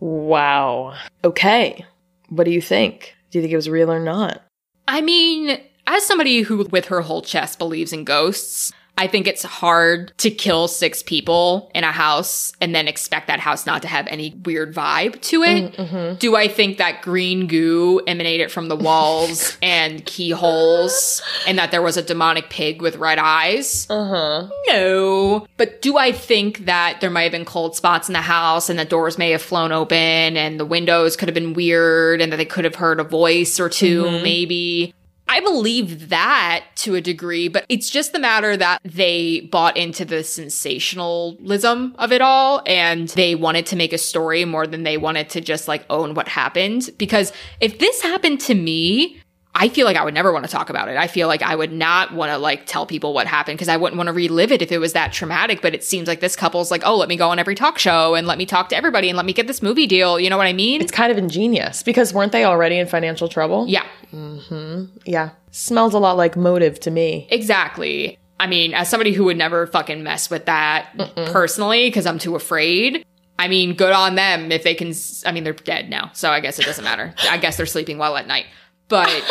[0.00, 0.94] Wow.
[1.22, 1.86] Okay.
[2.30, 3.14] What do you think?
[3.30, 4.42] Do you think it was real or not?
[4.88, 9.42] I mean, as somebody who, with her whole chest, believes in ghosts, I think it's
[9.42, 13.88] hard to kill six people in a house and then expect that house not to
[13.88, 15.72] have any weird vibe to it.
[15.72, 16.14] Mm, mm-hmm.
[16.16, 21.82] Do I think that green goo emanated from the walls and keyholes and that there
[21.82, 23.88] was a demonic pig with red eyes?
[23.90, 24.48] Uh huh.
[24.68, 25.46] No.
[25.56, 28.78] But do I think that there might have been cold spots in the house and
[28.78, 32.36] the doors may have flown open and the windows could have been weird and that
[32.36, 34.22] they could have heard a voice or 2 mm-hmm.
[34.22, 34.94] maybe?
[35.26, 40.04] I believe that to a degree, but it's just the matter that they bought into
[40.04, 44.98] the sensationalism of it all and they wanted to make a story more than they
[44.98, 46.90] wanted to just like own what happened.
[46.98, 49.20] Because if this happened to me,
[49.56, 50.96] I feel like I would never want to talk about it.
[50.96, 53.76] I feel like I would not want to like tell people what happened because I
[53.76, 55.62] wouldn't want to relive it if it was that traumatic.
[55.62, 58.16] But it seems like this couple's like, oh, let me go on every talk show
[58.16, 60.18] and let me talk to everybody and let me get this movie deal.
[60.18, 60.80] You know what I mean?
[60.80, 63.66] It's kind of ingenious because weren't they already in financial trouble?
[63.68, 64.86] yeah, mm-hmm.
[65.04, 65.30] Yeah.
[65.52, 67.28] Smells a lot like motive to me.
[67.30, 68.18] exactly.
[68.40, 70.90] I mean, as somebody who would never fucking mess with that
[71.26, 73.06] personally because I'm too afraid.
[73.38, 74.92] I mean, good on them if they can.
[75.24, 77.14] I mean, they're dead now, so I guess it doesn't matter.
[77.30, 78.46] I guess they're sleeping well at night.
[78.94, 79.08] But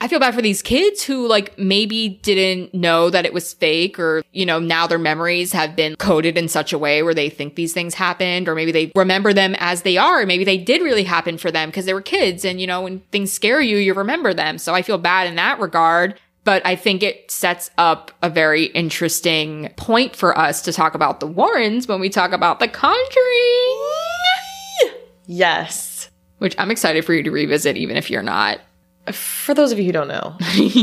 [0.00, 3.98] I feel bad for these kids who like maybe didn't know that it was fake
[3.98, 7.28] or, you know, now their memories have been coded in such a way where they
[7.28, 10.24] think these things happened or maybe they remember them as they are.
[10.24, 13.00] Maybe they did really happen for them because they were kids and, you know, when
[13.12, 14.56] things scare you, you remember them.
[14.56, 16.18] So I feel bad in that regard.
[16.44, 21.20] But I think it sets up a very interesting point for us to talk about
[21.20, 23.84] the Warrens when we talk about the Conjuring,
[25.26, 25.87] Yes.
[26.38, 28.60] Which I'm excited for you to revisit, even if you're not.
[29.12, 30.36] For those of you who don't know,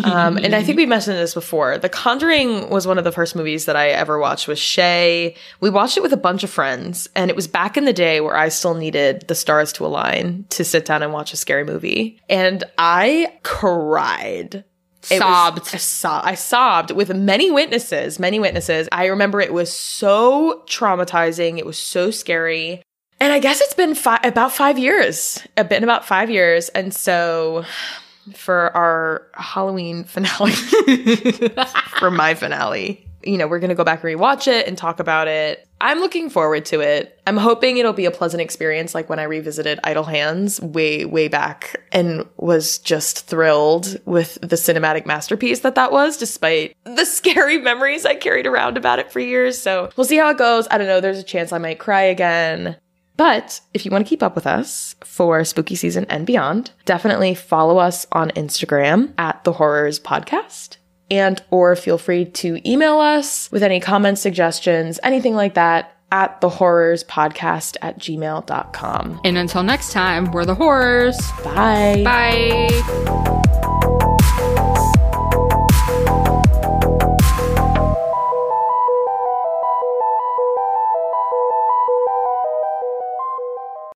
[0.04, 3.36] um, and I think we mentioned this before, The Conjuring was one of the first
[3.36, 5.36] movies that I ever watched with Shay.
[5.60, 8.22] We watched it with a bunch of friends, and it was back in the day
[8.22, 11.64] where I still needed the stars to align to sit down and watch a scary
[11.66, 12.20] movie.
[12.28, 14.56] And I cried.
[14.56, 14.64] It
[15.12, 15.70] was- Sobbed.
[15.76, 18.90] I, so- I sobbed with many witnesses, many witnesses.
[18.92, 21.60] I remember it was so traumatizing.
[21.60, 22.82] It was so scary.
[23.26, 25.40] And I guess it's been fi- about five years.
[25.58, 26.70] It's been about five years.
[26.70, 27.66] And so
[28.36, 30.52] for our Halloween finale,
[31.98, 35.28] for my finale, you know, we're to go back and rewatch it and talk about
[35.28, 35.68] it.
[35.82, 37.20] I'm looking forward to it.
[37.26, 41.28] I'm hoping it'll be a pleasant experience like when I revisited Idle Hands way, way
[41.28, 47.58] back and was just thrilled with the cinematic masterpiece that that was, despite the scary
[47.58, 49.60] memories I carried around about it for years.
[49.60, 50.68] So we'll see how it goes.
[50.70, 51.02] I don't know.
[51.02, 52.78] There's a chance I might cry again.
[53.18, 57.36] But if you want to keep up with us for spooky season and beyond, definitely
[57.36, 60.78] follow us on Instagram at the Whorrors Podcast.
[61.10, 66.40] And or feel free to email us with any comments, suggestions, anything like that at
[66.42, 69.22] the whorrors podcast at gmail.com.
[69.24, 71.18] And until next time, we're the Whorrors.
[71.44, 72.04] Bye.
[72.04, 73.32] Bye.